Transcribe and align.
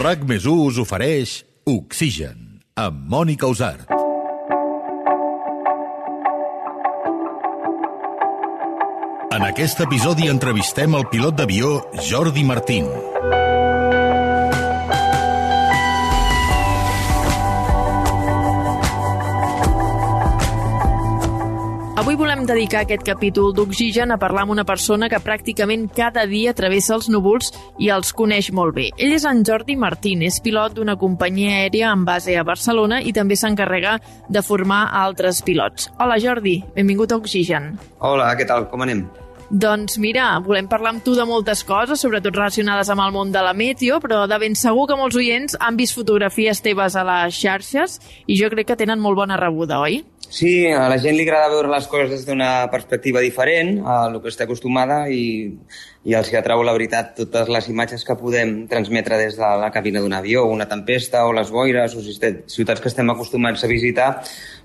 RAC 0.00 0.22
més 0.28 0.46
us 0.46 0.78
ofereix 0.78 1.40
Oxigen, 1.66 2.60
amb 2.78 3.08
Mònica 3.10 3.50
Usart. 3.50 3.90
En 9.34 9.46
aquest 9.46 9.82
episodi 9.82 10.30
entrevistem 10.30 10.94
el 10.98 11.06
pilot 11.10 11.38
d'avió 11.42 11.76
Jordi 12.10 12.46
Martín. 12.46 12.90
Volem 22.40 22.46
dedicar 22.48 22.84
aquest 22.86 23.02
capítol 23.04 23.52
d'Oxigen 23.52 24.14
a 24.14 24.16
parlar 24.16 24.46
amb 24.46 24.54
una 24.54 24.64
persona 24.64 25.10
que 25.12 25.18
pràcticament 25.20 25.90
cada 25.92 26.24
dia 26.26 26.54
travessa 26.56 26.94
els 26.94 27.10
núvols 27.12 27.50
i 27.78 27.90
els 27.92 28.14
coneix 28.16 28.48
molt 28.56 28.74
bé. 28.74 28.86
Ell 28.96 29.12
és 29.12 29.26
en 29.28 29.42
Jordi 29.44 29.76
Martín, 29.76 30.22
és 30.22 30.40
pilot 30.40 30.72
d'una 30.78 30.96
companyia 30.96 31.58
aèria 31.58 31.90
amb 31.90 32.06
base 32.08 32.38
a 32.38 32.44
Barcelona 32.44 33.02
i 33.02 33.12
també 33.12 33.36
s'encarrega 33.36 33.98
de 34.28 34.42
formar 34.42 34.86
altres 35.02 35.42
pilots. 35.42 35.90
Hola 35.98 36.16
Jordi, 36.22 36.62
benvingut 36.76 37.12
a 37.12 37.18
Oxigen. 37.20 37.74
Hola, 37.98 38.32
què 38.38 38.46
tal? 38.48 38.70
Com 38.70 38.86
anem? 38.86 39.04
Doncs 39.50 39.98
mira, 39.98 40.30
volem 40.40 40.68
parlar 40.70 40.94
amb 40.94 41.04
tu 41.04 41.16
de 41.18 41.26
moltes 41.26 41.64
coses, 41.66 42.00
sobretot 42.00 42.36
relacionades 42.38 42.88
amb 42.88 43.02
el 43.02 43.12
món 43.12 43.34
de 43.34 43.42
la 43.42 43.52
meteo, 43.52 43.98
però 44.00 44.22
de 44.30 44.38
ben 44.38 44.54
segur 44.56 44.86
que 44.86 44.96
molts 44.96 45.18
oients 45.18 45.58
han 45.60 45.76
vist 45.76 45.98
fotografies 45.98 46.62
teves 46.62 46.96
a 46.96 47.04
les 47.04 47.34
xarxes 47.34 47.98
i 48.30 48.38
jo 48.38 48.48
crec 48.54 48.70
que 48.70 48.78
tenen 48.80 49.02
molt 49.02 49.18
bona 49.18 49.36
rebuda, 49.36 49.82
oi? 49.82 50.04
Sí, 50.30 50.70
a 50.70 50.84
la 50.86 50.96
gent 51.02 51.16
li 51.18 51.24
agrada 51.26 51.50
veure 51.50 51.68
les 51.72 51.88
coses 51.90 52.12
des 52.12 52.22
d'una 52.22 52.68
perspectiva 52.70 53.18
diferent 53.18 53.80
a 53.82 54.04
el 54.06 54.20
que 54.22 54.30
està 54.30 54.46
acostumada 54.46 55.00
i, 55.10 55.50
i 56.06 56.14
els 56.14 56.30
que 56.30 56.38
atrau 56.38 56.62
la 56.62 56.74
veritat 56.76 57.16
totes 57.16 57.50
les 57.50 57.66
imatges 57.72 58.06
que 58.06 58.14
podem 58.14 58.68
transmetre 58.70 59.18
des 59.18 59.34
de 59.40 59.50
la 59.58 59.72
cabina 59.74 59.98
d'un 59.98 60.14
avió, 60.14 60.46
una 60.46 60.68
tempesta 60.70 61.24
o 61.26 61.34
les 61.34 61.50
boires 61.50 61.98
o 61.98 62.04
ciutats 62.06 62.78
que 62.78 62.88
estem 62.92 63.10
acostumats 63.10 63.66
a 63.66 63.72
visitar 63.74 64.12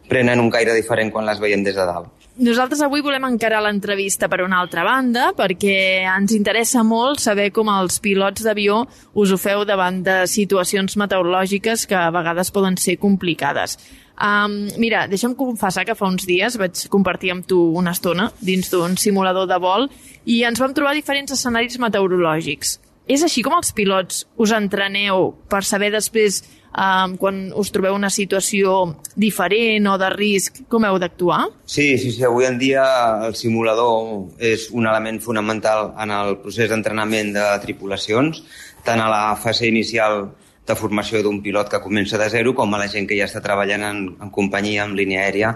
prenen 0.05 0.39
un 0.39 0.53
caire 0.53 0.77
diferent 0.77 1.09
quan 1.09 1.25
les 1.25 1.41
veiem 1.41 1.65
des 1.65 1.73
de 1.73 1.89
dalt. 1.89 2.13
Nosaltres 2.45 2.85
avui 2.85 3.01
volem 3.01 3.25
encarar 3.25 3.63
l'entrevista 3.65 4.29
per 4.29 4.43
una 4.45 4.61
altra 4.61 4.85
banda 4.85 5.31
perquè 5.33 6.05
ens 6.05 6.37
interessa 6.37 6.85
molt 6.85 7.25
saber 7.25 7.49
com 7.55 7.73
els 7.73 7.97
pilots 8.03 8.45
d'avió 8.45 8.83
us 9.15 9.33
ho 9.33 9.41
feu 9.41 9.65
davant 9.65 10.03
de 10.05 10.21
situacions 10.29 10.93
meteorològiques 10.99 11.89
que 11.89 11.97
a 11.97 12.11
vegades 12.13 12.53
poden 12.53 12.77
ser 12.77 12.99
complicades. 13.01 13.79
Um, 14.15 14.69
mira, 14.79 15.05
deixa'm 15.11 15.35
confessar 15.35 15.83
que 15.83 15.95
fa 15.97 16.07
uns 16.07 16.23
dies 16.27 16.55
vaig 16.55 16.85
compartir 16.91 17.33
amb 17.33 17.47
tu 17.47 17.59
una 17.75 17.91
estona 17.91 18.29
dins 18.39 18.71
d'un 18.71 18.95
simulador 18.95 19.49
de 19.49 19.57
vol 19.59 19.89
i 20.23 20.43
ens 20.47 20.61
vam 20.61 20.73
trobar 20.73 20.95
diferents 20.95 21.35
escenaris 21.35 21.75
meteorològics. 21.83 22.77
És 23.11 23.21
així 23.21 23.43
com 23.45 23.53
els 23.53 23.73
pilots 23.75 24.23
us 24.41 24.53
entreneu 24.55 25.33
per 25.51 25.61
saber 25.67 25.91
després, 25.93 26.39
um, 26.71 27.17
quan 27.21 27.51
us 27.53 27.69
trobeu 27.75 27.93
una 27.93 28.09
situació 28.09 28.95
diferent 29.19 29.91
o 29.91 29.97
de 30.01 30.09
risc, 30.15 30.63
com 30.71 30.87
heu 30.87 30.97
d'actuar? 31.01 31.43
Sí, 31.69 31.97
sí, 32.01 32.15
sí. 32.15 32.23
Avui 32.25 32.47
en 32.47 32.57
dia 32.57 32.85
el 33.27 33.35
simulador 33.37 34.31
és 34.39 34.69
un 34.71 34.87
element 34.87 35.19
fonamental 35.21 35.91
en 36.01 36.15
el 36.15 36.39
procés 36.41 36.71
d'entrenament 36.71 37.35
de 37.35 37.45
tripulacions, 37.67 38.41
tant 38.87 39.03
a 39.03 39.11
la 39.11 39.23
fase 39.37 39.67
inicial 39.69 40.31
de 40.65 40.75
formació 40.75 41.21
d'un 41.23 41.41
pilot 41.45 41.69
que 41.71 41.81
comença 41.83 42.17
de 42.21 42.29
zero 42.33 42.55
com 42.57 42.73
a 42.73 42.81
la 42.81 42.89
gent 42.91 43.07
que 43.09 43.17
ja 43.19 43.27
està 43.29 43.41
treballant 43.43 43.83
en, 43.85 44.01
en 44.21 44.31
companyia, 44.33 44.85
en 44.85 44.95
línia 44.97 45.25
aèria, 45.25 45.55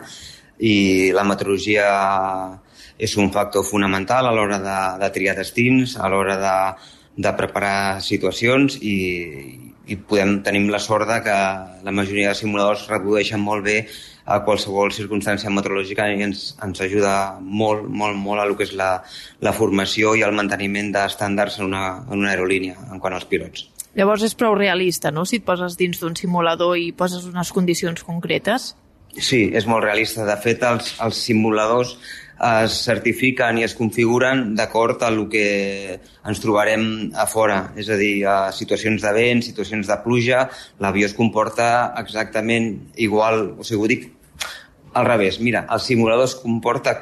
i 0.60 1.12
la 1.16 1.24
meteorologia 1.24 1.88
és 3.00 3.16
un 3.18 3.32
factor 3.32 3.64
fonamental 3.64 4.28
a 4.28 4.36
l'hora 4.36 4.60
de, 4.60 4.80
de 5.00 5.10
triar 5.16 5.38
destins, 5.38 5.96
a 5.96 6.10
l'hora 6.12 6.36
de, 6.38 6.56
de 7.24 7.34
preparar 7.40 8.04
situacions 8.04 8.78
i, 8.84 8.98
i 9.88 9.98
podem, 9.98 10.40
tenim 10.46 10.68
la 10.70 10.82
sort 10.84 11.08
de 11.10 11.22
que 11.26 11.38
la 11.88 11.96
majoria 11.96 12.34
de 12.34 12.38
simuladors 12.38 12.86
reprodueixen 12.92 13.42
molt 13.42 13.66
bé 13.66 13.80
a 14.30 14.42
qualsevol 14.46 14.92
circumstància 14.94 15.50
meteorològica 15.50 16.06
i 16.12 16.22
ens, 16.28 16.44
ens 16.62 16.84
ajuda 16.86 17.14
molt, 17.42 17.88
molt, 17.90 18.20
molt 18.20 18.44
a 18.44 18.46
lo 18.46 18.60
que 18.60 18.68
és 18.68 18.76
la, 18.78 18.92
la 19.42 19.56
formació 19.58 20.14
i 20.20 20.24
el 20.28 20.36
manteniment 20.38 20.94
d'estàndards 20.94 21.58
en, 21.60 21.72
una, 21.72 21.86
en 22.06 22.20
una 22.20 22.34
aerolínia 22.36 22.78
en 22.92 23.02
quant 23.02 23.18
als 23.18 23.26
pilots. 23.32 23.66
Llavors 23.98 24.24
és 24.28 24.36
prou 24.38 24.54
realista, 24.58 25.10
no?, 25.12 25.26
si 25.26 25.40
et 25.40 25.46
poses 25.46 25.78
dins 25.80 25.98
d'un 26.02 26.16
simulador 26.18 26.78
i 26.78 26.92
poses 26.94 27.26
unes 27.26 27.52
condicions 27.56 28.06
concretes. 28.06 28.74
Sí, 29.18 29.48
és 29.58 29.66
molt 29.66 29.84
realista. 29.84 30.26
De 30.28 30.36
fet, 30.38 30.62
els, 30.64 30.94
els 31.02 31.22
simuladors 31.26 31.96
es 32.40 32.76
certifiquen 32.86 33.58
i 33.60 33.66
es 33.66 33.74
configuren 33.76 34.54
d'acord 34.56 35.02
a 35.04 35.10
el 35.12 35.26
que 35.32 35.48
ens 36.00 36.40
trobarem 36.40 36.86
a 37.18 37.26
fora, 37.28 37.74
és 37.76 37.90
a 37.90 37.98
dir, 38.00 38.14
a 38.30 38.38
situacions 38.56 39.04
de 39.04 39.12
vent, 39.16 39.44
situacions 39.44 39.90
de 39.90 39.98
pluja, 40.06 40.46
l'avió 40.80 41.10
es 41.10 41.18
comporta 41.18 41.90
exactament 42.00 42.72
igual, 42.96 43.58
o 43.58 43.68
sigui, 43.68 43.82
ho 43.82 43.92
dic 43.92 44.08
al 44.94 45.10
revés. 45.10 45.42
Mira, 45.42 45.66
el 45.74 45.82
simulador 45.84 46.30
es 46.30 46.38
comporta 46.40 46.96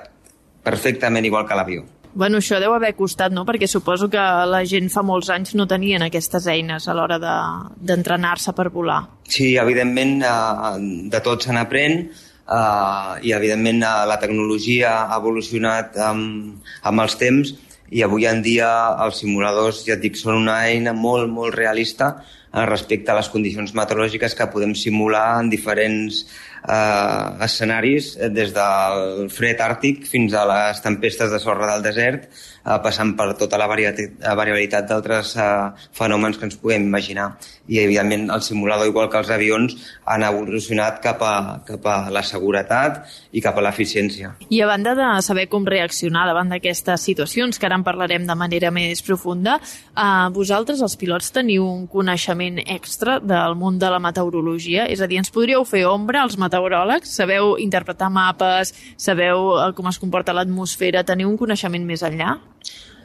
perfectament 0.63 1.27
igual 1.27 1.45
que 1.47 1.59
l'avió. 1.59 1.85
Bueno, 2.13 2.39
això 2.41 2.59
deu 2.61 2.73
haver 2.73 2.93
costat, 2.97 3.33
no? 3.33 3.43
Perquè 3.47 3.67
suposo 3.69 4.09
que 4.09 4.23
la 4.49 4.63
gent 4.65 4.89
fa 4.93 5.03
molts 5.05 5.29
anys 5.33 5.55
no 5.57 5.67
tenien 5.69 6.05
aquestes 6.05 6.47
eines 6.51 6.87
a 6.87 6.95
l'hora 6.97 7.19
d'entrenar-se 7.19 8.51
de, 8.51 8.55
per 8.57 8.69
volar. 8.73 9.01
Sí, 9.27 9.55
evidentment, 9.57 10.21
eh, 10.23 10.73
de 11.13 11.21
tot 11.25 11.45
se 11.45 11.53
n'aprèn 11.53 11.99
eh, 12.01 13.13
i, 13.21 13.33
evidentment, 13.37 13.83
eh, 13.83 14.05
la 14.09 14.19
tecnologia 14.21 14.93
ha 15.05 15.19
evolucionat 15.19 15.97
amb, 16.09 16.63
amb 16.83 17.05
els 17.05 17.17
temps 17.19 17.53
i 17.91 18.03
avui 18.03 18.25
en 18.27 18.41
dia 18.43 18.69
els 19.05 19.21
simuladors, 19.23 19.85
ja 19.87 19.95
et 19.95 20.03
dic, 20.03 20.17
són 20.19 20.41
una 20.41 20.59
eina 20.67 20.93
molt, 20.93 21.29
molt 21.31 21.55
realista 21.55 22.17
respecte 22.65 23.11
a 23.11 23.17
les 23.19 23.29
condicions 23.29 23.73
meteorològiques 23.77 24.35
que 24.37 24.49
podem 24.53 24.73
simular 24.75 25.39
en 25.41 25.49
diferents 25.51 26.23
eh, 26.67 27.45
escenaris, 27.45 28.17
eh, 28.17 28.29
des 28.29 28.53
del 28.53 29.29
fred 29.33 29.59
àrtic 29.63 30.05
fins 30.07 30.33
a 30.33 30.45
les 30.47 30.81
tempestes 30.83 31.31
de 31.31 31.39
sorra 31.39 31.73
del 31.73 31.83
desert, 31.83 32.27
eh, 32.27 32.77
passant 32.83 33.15
per 33.17 33.33
tota 33.39 33.57
la 33.59 33.67
variabilitat 33.67 34.87
d'altres 34.89 35.35
eh, 35.37 35.47
fenòmens 35.97 36.37
que 36.37 36.47
ens 36.49 36.57
podem 36.59 36.87
imaginar. 36.87 37.31
I, 37.67 37.79
evidentment, 37.83 38.29
el 38.31 38.41
simulador, 38.41 38.87
igual 38.87 39.09
que 39.11 39.19
els 39.19 39.31
avions, 39.33 39.75
han 40.05 40.23
evolucionat 40.23 41.01
cap 41.03 41.23
a, 41.23 41.35
cap 41.67 41.85
a 41.87 41.97
la 42.13 42.23
seguretat 42.23 43.03
i 43.31 43.43
cap 43.43 43.57
a 43.57 43.65
l'eficiència. 43.65 44.33
I 44.49 44.61
a 44.61 44.69
banda 44.69 44.95
de 44.97 45.09
saber 45.25 45.47
com 45.51 45.67
reaccionar 45.67 46.25
davant 46.27 46.51
d'aquestes 46.51 47.03
situacions, 47.09 47.59
que 47.59 47.67
ara 47.67 47.79
en 47.79 47.85
parlarem 47.87 48.27
de 48.27 48.35
manera 48.35 48.71
més 48.71 49.03
profunda, 49.03 49.59
eh, 49.95 50.27
vosaltres, 50.35 50.81
els 50.81 50.97
pilots, 50.99 51.31
teniu 51.35 51.67
un 51.67 51.87
coneixement 51.91 52.46
extra 52.63 53.17
del 53.19 53.55
món 53.59 53.77
de 53.81 53.89
la 53.91 53.99
meteorologia? 53.99 54.87
És 54.87 55.01
a 55.03 55.07
dir, 55.09 55.19
ens 55.21 55.31
podríeu 55.33 55.65
fer 55.67 55.83
ombra 55.89 56.23
als 56.23 56.37
meteoròlegs? 56.39 57.11
Sabeu 57.19 57.55
interpretar 57.61 58.09
mapes? 58.13 58.73
Sabeu 58.95 59.51
eh, 59.57 59.71
com 59.77 59.89
es 59.91 59.99
comporta 60.01 60.35
l'atmosfera? 60.37 61.03
Teniu 61.07 61.29
un 61.29 61.37
coneixement 61.39 61.85
més 61.85 62.05
enllà? 62.07 62.37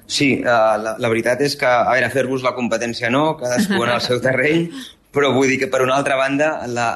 Sí, 0.06 0.34
uh, 0.42 0.76
la, 0.82 0.96
la 1.00 1.10
veritat 1.10 1.40
és 1.44 1.56
que, 1.58 1.66
a 1.68 1.92
veure, 1.94 2.10
fer-vos 2.12 2.44
la 2.44 2.54
competència 2.56 3.10
no, 3.10 3.32
cadascú 3.40 3.80
en 3.80 3.92
el 3.94 4.02
seu 4.04 4.20
terreny, 4.22 4.66
però 5.14 5.32
vull 5.34 5.48
dir 5.50 5.60
que, 5.62 5.70
per 5.72 5.82
una 5.84 5.96
altra 5.96 6.18
banda, 6.20 6.54
la 6.68 6.88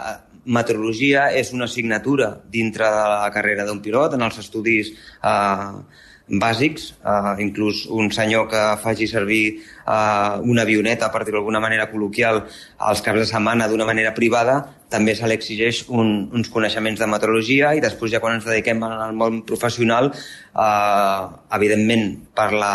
meteorologia 0.47 1.31
és 1.35 1.53
una 1.57 1.67
assignatura 1.67 2.31
dintre 2.53 2.87
de 2.87 3.07
la 3.13 3.31
carrera 3.35 3.65
d'un 3.67 3.81
pilot, 3.83 4.15
en 4.15 4.27
els 4.27 4.39
estudis 4.43 4.93
uh, 5.23 5.81
bàsics, 6.27 6.91
uh, 7.07 7.37
inclús 7.39 7.85
un 7.87 8.11
senyor 8.11 8.49
que 8.51 8.63
faci 8.83 9.07
servir 9.07 9.61
uh, 9.87 10.43
una 10.43 10.63
avioneta, 10.67 11.11
per 11.15 11.23
dir-ho 11.23 11.39
d'alguna 11.39 11.61
manera 11.63 11.87
col·loquial, 11.91 12.43
als 12.79 13.03
caps 13.03 13.23
de 13.23 13.29
setmana 13.31 13.69
d'una 13.71 13.87
manera 13.87 14.15
privada, 14.15 14.59
també 14.91 15.17
se 15.19 15.27
li 15.27 15.35
exigeix 15.35 15.81
un, 15.91 16.29
uns 16.35 16.51
coneixements 16.53 17.01
de 17.01 17.09
meteorologia 17.11 17.73
i 17.75 17.83
després 17.83 18.13
ja 18.13 18.21
quan 18.23 18.37
ens 18.37 18.47
dediquem 18.47 18.83
al 18.87 19.17
món 19.19 19.41
professional, 19.49 20.13
eh, 20.15 21.23
evidentment 21.59 22.05
per 22.37 22.53
la 22.55 22.75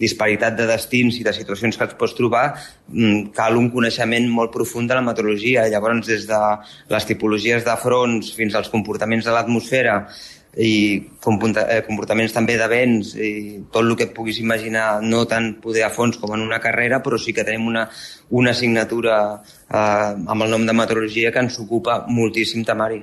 disparitat 0.00 0.56
de 0.58 0.66
destins 0.66 1.20
i 1.20 1.26
de 1.26 1.34
situacions 1.36 1.78
que 1.78 1.86
et 1.86 1.94
pots 2.00 2.16
trobar, 2.18 2.46
mm, 2.88 3.30
cal 3.36 3.58
un 3.60 3.70
coneixement 3.70 4.26
molt 4.28 4.50
profund 4.52 4.90
de 4.90 4.98
la 4.98 5.04
meteorologia. 5.06 5.68
Llavors, 5.70 6.06
des 6.06 6.26
de 6.26 6.40
les 6.90 7.06
tipologies 7.06 7.64
de 7.64 7.76
fronts 7.76 8.34
fins 8.34 8.54
als 8.54 8.72
comportaments 8.72 9.24
de 9.24 9.30
l'atmosfera 9.30 10.00
i 10.56 10.72
eh, 10.96 11.82
comportaments 11.84 12.32
també 12.32 12.56
de 12.56 12.68
vents 12.70 13.12
i 13.20 13.32
tot 13.72 13.82
el 13.84 13.96
que 13.96 14.08
et 14.08 14.14
puguis 14.16 14.38
imaginar, 14.40 15.02
no 15.02 15.26
tant 15.28 15.52
poder 15.60 15.84
a 15.84 15.92
fons 15.92 16.16
com 16.16 16.32
en 16.34 16.46
una 16.46 16.60
carrera, 16.64 17.02
però 17.04 17.20
sí 17.20 17.34
que 17.36 17.44
tenim 17.44 17.68
una, 17.68 17.84
una 18.30 18.54
assignatura 18.56 19.18
eh, 19.36 20.14
amb 20.16 20.42
el 20.42 20.56
nom 20.56 20.64
de 20.66 20.76
meteorologia 20.76 21.32
que 21.32 21.44
ens 21.44 21.60
ocupa 21.60 22.04
moltíssim 22.08 22.64
temari. 22.64 23.02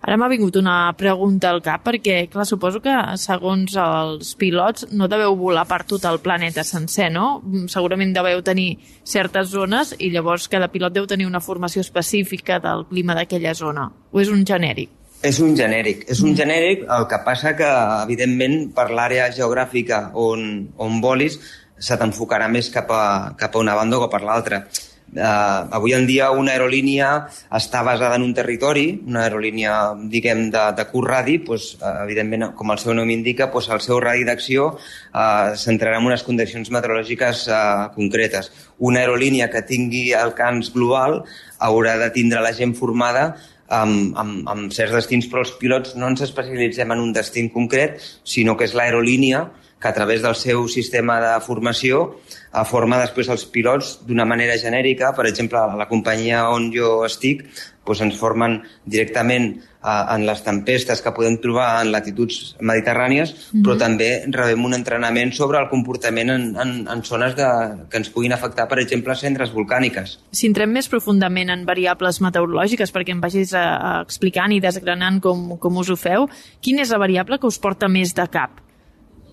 Ara 0.00 0.16
m'ha 0.16 0.30
vingut 0.32 0.56
una 0.56 0.94
pregunta 0.96 1.50
al 1.52 1.58
cap 1.60 1.82
perquè, 1.84 2.22
clar, 2.32 2.46
suposo 2.48 2.80
que 2.80 2.94
segons 3.20 3.74
els 3.76 4.30
pilots 4.40 4.86
no 4.96 5.10
deveu 5.12 5.36
volar 5.36 5.66
per 5.68 5.82
tot 5.84 6.06
el 6.08 6.22
planeta 6.24 6.64
sencer, 6.64 7.10
no? 7.12 7.42
Segurament 7.68 8.14
deveu 8.16 8.40
tenir 8.42 8.70
certes 9.04 9.52
zones 9.52 9.92
i 9.98 10.08
llavors 10.14 10.48
cada 10.48 10.70
pilot 10.72 10.96
deu 10.96 11.06
tenir 11.06 11.28
una 11.28 11.44
formació 11.44 11.84
específica 11.84 12.58
del 12.64 12.86
clima 12.88 13.14
d'aquella 13.18 13.52
zona. 13.54 13.90
O 14.10 14.24
és 14.24 14.32
un 14.32 14.46
genèric? 14.48 14.99
És 15.22 15.38
un 15.44 15.52
genèric. 15.56 16.06
És 16.08 16.22
un 16.24 16.32
mm. 16.32 16.36
genèric, 16.38 16.84
el 16.88 17.06
que 17.08 17.18
passa 17.26 17.52
que, 17.56 17.70
evidentment, 18.06 18.70
per 18.76 18.88
l'àrea 18.88 19.28
geogràfica 19.36 20.06
on, 20.16 20.46
on 20.80 21.00
volis, 21.04 21.36
se 21.80 21.96
t'enfocarà 22.00 22.48
més 22.52 22.70
cap 22.72 22.88
a, 22.92 23.02
cap 23.40 23.56
a 23.56 23.60
una 23.60 23.76
banda 23.76 23.98
o 24.00 24.08
a 24.08 24.22
l'altra. 24.24 24.64
Uh, 25.10 25.66
avui 25.74 25.90
en 25.90 26.04
dia 26.06 26.28
una 26.30 26.52
aerolínia 26.54 27.08
està 27.58 27.80
basada 27.82 28.14
en 28.14 28.22
un 28.22 28.32
territori, 28.32 29.00
una 29.10 29.24
aerolínia, 29.24 29.72
diguem, 30.06 30.44
de, 30.54 30.62
de 30.78 30.84
curt 30.86 31.10
radi, 31.10 31.36
doncs, 31.42 31.72
uh, 31.80 32.04
evidentment, 32.04 32.52
com 32.54 32.70
el 32.70 32.78
seu 32.78 32.94
nom 32.94 33.10
indica, 33.10 33.50
doncs 33.50 33.72
el 33.74 33.82
seu 33.82 33.98
radi 34.00 34.22
d'acció 34.28 34.68
uh, 34.76 35.50
s'entrarà 35.58 35.98
en 35.98 36.06
unes 36.06 36.22
condicions 36.22 36.70
meteorològiques 36.70 37.48
uh, 37.50 37.88
concretes. 37.96 38.52
Una 38.78 39.02
aerolínia 39.02 39.50
que 39.50 39.66
tingui 39.66 40.12
alcance 40.14 40.70
global 40.76 41.24
haurà 41.58 41.98
de 41.98 42.12
tindre 42.14 42.40
la 42.40 42.54
gent 42.54 42.78
formada 42.78 43.32
amb, 43.70 44.16
amb, 44.18 44.44
amb 44.50 44.74
certs 44.74 44.94
destins, 44.98 45.28
però 45.30 45.44
els 45.44 45.54
pilots 45.60 45.96
no 45.98 46.10
ens 46.10 46.24
especialitzem 46.26 46.90
en 46.92 47.02
un 47.02 47.14
destí 47.16 47.46
concret, 47.54 48.00
sinó 48.24 48.56
que 48.58 48.66
és 48.68 48.76
l'aerolínia 48.76 49.46
que 49.80 49.88
a 49.88 49.94
través 49.94 50.22
del 50.22 50.36
seu 50.36 50.68
sistema 50.68 51.18
de 51.24 51.32
formació 51.40 52.02
eh, 52.52 52.64
forma 52.68 53.00
després 53.00 53.32
els 53.32 53.46
pilots 53.48 53.98
d'una 54.06 54.28
manera 54.28 54.58
genèrica. 54.60 55.14
Per 55.16 55.26
exemple, 55.26 55.58
a 55.58 55.76
la 55.76 55.88
companyia 55.88 56.48
on 56.52 56.70
jo 56.74 57.00
estic 57.08 57.46
doncs 57.90 58.04
ens 58.04 58.18
formen 58.20 58.60
directament 58.86 59.46
eh, 59.56 60.04
en 60.14 60.26
les 60.28 60.44
tempestes 60.46 61.00
que 61.02 61.12
podem 61.16 61.40
trobar 61.42 61.80
en 61.80 61.90
latituds 61.90 62.54
mediterrànies, 62.60 63.32
mm 63.32 63.40
-hmm. 63.40 63.64
però 63.64 63.78
també 63.78 64.10
rebem 64.28 64.64
un 64.64 64.74
entrenament 64.74 65.32
sobre 65.32 65.58
el 65.58 65.68
comportament 65.68 66.30
en, 66.30 66.56
en, 66.56 66.86
en 66.86 67.02
zones 67.02 67.34
de, 67.34 67.48
que 67.90 67.96
ens 67.96 68.10
puguin 68.10 68.32
afectar, 68.32 68.68
per 68.68 68.78
exemple, 68.78 69.16
cendres 69.16 69.52
volcàniques. 69.52 70.18
Si 70.30 70.46
entrem 70.46 70.70
més 70.70 70.88
profundament 70.88 71.50
en 71.50 71.64
variables 71.64 72.20
meteorològiques, 72.20 72.92
perquè 72.92 73.10
em 73.10 73.20
vagis 73.20 73.54
a, 73.54 73.76
a 73.76 74.02
explicant 74.02 74.52
i 74.52 74.60
desgranant 74.60 75.20
com, 75.20 75.58
com 75.58 75.76
us 75.78 75.90
ho 75.90 75.96
feu, 75.96 76.28
quina 76.60 76.82
és 76.82 76.90
la 76.90 76.98
variable 76.98 77.38
que 77.38 77.46
us 77.46 77.58
porta 77.58 77.88
més 77.88 78.14
de 78.14 78.28
cap? 78.28 78.69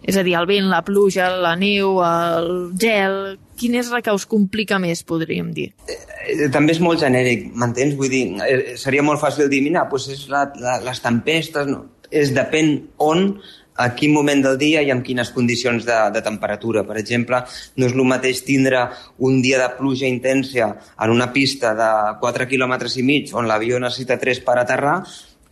És 0.08 0.16
a 0.16 0.24
dir, 0.24 0.38
el 0.40 0.48
vent, 0.48 0.70
la 0.72 0.84
pluja, 0.88 1.28
la 1.44 1.56
neu, 1.60 2.00
el 2.06 2.50
gel... 2.80 3.36
Quin 3.58 3.74
és 3.76 3.88
la 3.90 4.04
que 4.06 4.14
us 4.14 4.28
complica 4.30 4.78
més, 4.78 5.02
podríem 5.02 5.50
dir? 5.56 5.72
Eh, 5.90 6.48
també 6.54 6.76
és 6.76 6.82
molt 6.84 7.02
genèric, 7.02 7.48
m'entens? 7.58 7.96
Vull 7.98 8.12
dir, 8.14 8.24
eh, 8.46 8.76
seria 8.80 9.04
molt 9.04 9.20
fàcil 9.20 9.50
dir, 9.50 9.64
mira, 9.66 9.88
doncs 9.90 10.12
és 10.14 10.26
la, 10.32 10.48
la, 10.62 10.80
les 10.88 11.04
tempestes... 11.04 11.70
No. 11.70 11.84
És 12.08 12.30
depèn 12.32 12.70
on 13.04 13.34
a 13.78 13.90
quin 13.96 14.14
moment 14.14 14.42
del 14.42 14.58
dia 14.58 14.82
i 14.82 14.92
amb 14.94 15.04
quines 15.06 15.30
condicions 15.36 15.86
de, 15.86 15.98
de 16.14 16.22
temperatura. 16.26 16.86
Per 16.88 16.98
exemple, 17.02 17.42
no 17.78 17.90
és 17.90 17.94
el 17.94 18.06
mateix 18.10 18.42
tindre 18.48 18.86
un 19.28 19.42
dia 19.44 19.60
de 19.62 19.70
pluja 19.78 20.08
intensa 20.10 20.72
en 20.74 21.14
una 21.14 21.30
pista 21.34 21.74
de 21.78 21.90
4 22.22 22.48
km 22.50 22.78
i 22.96 23.06
mig 23.06 23.34
on 23.38 23.50
l'avió 23.50 23.80
necessita 23.80 24.18
3 24.22 24.42
per 24.48 24.58
aterrar 24.64 25.02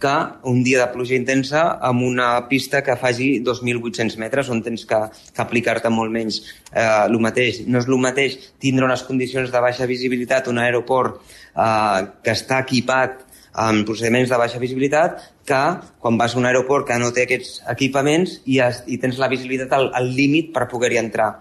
que 0.05 0.49
un 0.49 0.63
dia 0.63 0.83
de 0.83 0.91
pluja 0.93 1.17
intensa 1.17 1.65
amb 1.89 2.05
una 2.05 2.29
pista 2.49 2.83
que 2.85 2.97
faci 3.01 3.39
2.800 3.45 4.19
metres 4.21 4.51
on 4.53 4.61
tens 4.65 4.85
que, 4.85 4.99
que 5.33 5.41
aplicar-te 5.41 5.89
molt 5.89 6.13
menys. 6.13 6.41
Eh, 6.69 6.85
el 7.07 7.17
mateix, 7.23 7.63
no 7.65 7.81
és 7.81 7.89
el 7.89 8.01
mateix 8.03 8.37
tindre 8.61 8.85
unes 8.85 9.05
condicions 9.07 9.49
de 9.51 9.63
baixa 9.65 9.89
visibilitat 9.89 10.51
un 10.51 10.61
aeroport 10.61 11.17
eh, 11.17 12.05
que 12.21 12.35
està 12.37 12.61
equipat 12.67 13.23
amb 13.65 13.85
procediments 13.87 14.29
de 14.29 14.37
baixa 14.37 14.59
visibilitat 14.59 15.21
que 15.47 15.61
quan 16.03 16.17
vas 16.19 16.35
a 16.35 16.39
un 16.41 16.45
aeroport 16.45 16.87
que 16.89 16.97
no 16.99 17.13
té 17.15 17.23
aquests 17.23 17.61
equipaments 17.71 18.41
i, 18.45 18.59
has, 18.59 18.83
i 18.91 18.99
tens 19.01 19.17
la 19.21 19.31
visibilitat 19.31 19.73
al, 19.77 19.89
al 19.95 20.11
límit 20.13 20.51
per 20.53 20.67
poder-hi 20.69 20.99
entrar. 21.01 21.31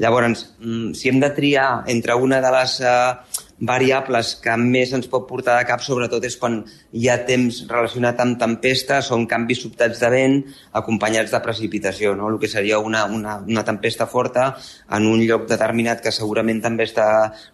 Llavors, 0.00 0.48
mm, 0.58 0.92
si 0.96 1.08
hem 1.08 1.20
de 1.22 1.30
triar 1.36 1.84
entre 1.92 2.16
una 2.16 2.40
de 2.40 2.52
les 2.56 2.80
eh, 2.80 3.46
variables 3.60 4.34
que 4.40 4.54
més 4.56 4.92
ens 4.96 5.08
pot 5.10 5.26
portar 5.28 5.58
de 5.58 5.66
cap, 5.68 5.82
sobretot, 5.84 6.24
és 6.24 6.36
quan 6.40 6.60
hi 6.96 7.08
ha 7.08 7.18
temps 7.28 7.62
relacionat 7.68 8.20
amb 8.24 8.38
tempestes 8.40 9.10
o 9.10 9.18
amb 9.18 9.28
canvis 9.28 9.62
sobtats 9.64 10.00
de 10.00 10.10
vent 10.12 10.38
acompanyats 10.80 11.34
de 11.34 11.42
precipitació, 11.44 12.14
no? 12.16 12.30
el 12.32 12.38
que 12.40 12.48
seria 12.48 12.78
una, 12.80 13.04
una, 13.04 13.38
una 13.46 13.64
tempesta 13.64 14.08
forta 14.08 14.54
en 14.96 15.06
un 15.06 15.20
lloc 15.26 15.46
determinat 15.50 16.00
que 16.00 16.14
segurament 16.14 16.62
també 16.64 16.88
està 16.88 17.08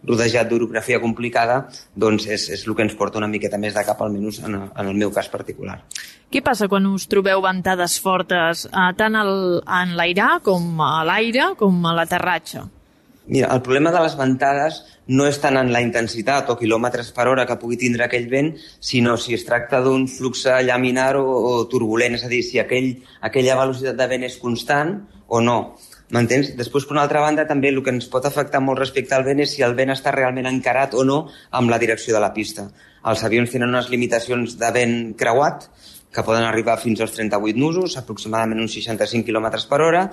rodejat 0.07 0.49
d'orografia 0.51 1.03
complicada, 1.03 1.65
doncs 1.95 2.29
és, 2.31 2.49
és 2.55 2.67
el 2.67 2.77
que 2.79 2.87
ens 2.87 2.95
porta 2.99 3.19
una 3.19 3.31
miqueta 3.31 3.59
més 3.59 3.75
de 3.75 3.85
cap, 3.87 4.01
almenys 4.01 4.43
en, 4.47 4.61
en 4.71 4.87
el 4.87 4.95
meu 4.95 5.11
cas 5.11 5.29
particular. 5.33 5.81
Què 6.31 6.43
passa 6.43 6.67
quan 6.71 6.87
us 6.91 7.07
trobeu 7.11 7.43
ventades 7.43 7.99
fortes, 8.03 8.67
eh, 8.71 8.89
tant 8.99 9.19
al, 9.19 9.61
en 9.63 9.95
l'aire 9.99 10.37
com 10.47 10.81
a 10.83 11.05
l'aire 11.07 11.53
com 11.59 11.83
a 11.87 11.95
l'aterratge? 11.99 12.67
Mira, 13.27 13.49
el 13.53 13.63
problema 13.63 13.91
de 13.91 14.01
les 14.05 14.15
ventades 14.15 14.83
no 15.11 15.27
és 15.27 15.39
tant 15.43 15.59
en 15.59 15.73
la 15.75 15.81
intensitat 15.83 16.51
o 16.53 16.55
quilòmetres 16.61 17.11
per 17.17 17.27
hora 17.27 17.47
que 17.47 17.59
pugui 17.59 17.79
tindre 17.81 18.07
aquell 18.07 18.29
vent, 18.31 18.53
sinó 18.79 19.17
si 19.19 19.35
es 19.35 19.45
tracta 19.49 19.81
d'un 19.83 20.07
flux 20.11 20.45
llaminar 20.67 21.17
o, 21.19 21.27
o 21.27 21.53
turbulent, 21.71 22.15
és 22.15 22.25
a 22.27 22.31
dir, 22.31 22.45
si 22.47 22.63
aquell, 22.63 22.93
aquella 23.27 23.59
velocitat 23.59 23.99
de 23.99 24.09
vent 24.15 24.29
és 24.31 24.39
constant 24.39 24.95
o 25.27 25.43
no. 25.43 25.59
M'entens? 26.15 26.53
Després, 26.55 26.87
per 26.87 26.95
una 26.95 27.03
altra 27.03 27.25
banda, 27.25 27.49
també 27.51 27.73
el 27.73 27.83
que 27.83 27.91
ens 27.91 28.07
pot 28.11 28.27
afectar 28.29 28.61
molt 28.63 28.79
respecte 28.79 29.17
al 29.17 29.27
vent 29.27 29.43
és 29.43 29.57
si 29.57 29.67
el 29.67 29.75
vent 29.75 29.91
està 29.91 30.15
realment 30.15 30.47
encarat 30.47 30.95
o 30.95 31.03
no 31.03 31.25
amb 31.51 31.73
la 31.73 31.81
direcció 31.83 32.15
de 32.15 32.23
la 32.23 32.31
pista. 32.37 32.69
Els 33.11 33.27
avions 33.27 33.51
tenen 33.51 33.75
unes 33.75 33.91
limitacions 33.91 34.55
de 34.61 34.71
vent 34.75 34.97
creuat, 35.19 35.67
que 36.15 36.25
poden 36.25 36.47
arribar 36.47 36.79
fins 36.81 37.03
als 37.03 37.13
38 37.13 37.59
nusos, 37.61 37.99
aproximadament 37.99 38.63
uns 38.63 38.79
65 38.79 39.27
km 39.27 39.51
per 39.69 39.81
hora, 39.85 40.05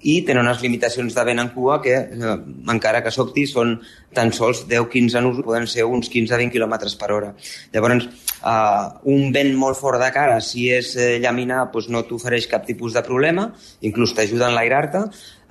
i 0.00 0.20
tenen 0.26 0.46
unes 0.46 0.60
limitacions 0.62 1.14
de 1.14 1.24
vent 1.26 1.40
en 1.42 1.50
cua 1.54 1.80
que, 1.82 1.94
eh, 1.94 2.36
encara 2.70 3.02
que 3.02 3.10
socti, 3.10 3.46
són 3.46 3.80
tan 4.14 4.32
sols 4.32 4.64
10-15 4.68 5.22
nusos, 5.22 5.44
poden 5.44 5.66
ser 5.66 5.84
uns 5.84 6.08
15-20 6.10 6.52
km 6.52 6.96
per 6.98 7.10
hora. 7.12 7.34
Llavors, 7.72 8.06
eh, 8.06 8.88
un 9.04 9.32
vent 9.32 9.54
molt 9.56 9.76
fort 9.76 10.00
de 10.00 10.10
cara, 10.12 10.40
si 10.40 10.70
és 10.70 10.94
eh, 10.96 11.18
llaminar, 11.18 11.70
doncs 11.72 11.88
no 11.88 12.04
t'ofereix 12.04 12.46
cap 12.46 12.66
tipus 12.66 12.94
de 12.94 13.02
problema, 13.02 13.52
inclús 13.80 14.14
t'ajuda 14.14 14.46
a 14.46 14.50
enlairar-te, 14.50 15.04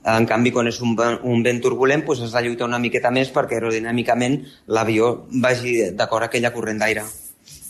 en 0.07 0.25
canvi, 0.25 0.51
quan 0.55 0.67
és 0.67 0.79
un, 0.79 0.95
un 1.23 1.43
vent 1.43 1.61
turbulent, 1.61 2.05
doncs 2.05 2.23
has 2.23 2.31
de 2.31 2.45
lluitar 2.45 2.67
una 2.69 2.79
miqueta 2.79 3.11
més 3.11 3.29
perquè 3.33 3.59
aerodinàmicament 3.59 4.39
l'avió 4.67 5.27
vagi 5.43 5.91
d'acord 5.91 6.23
a 6.23 6.31
aquella 6.31 6.53
corrent 6.55 6.79
d'aire. 6.79 7.03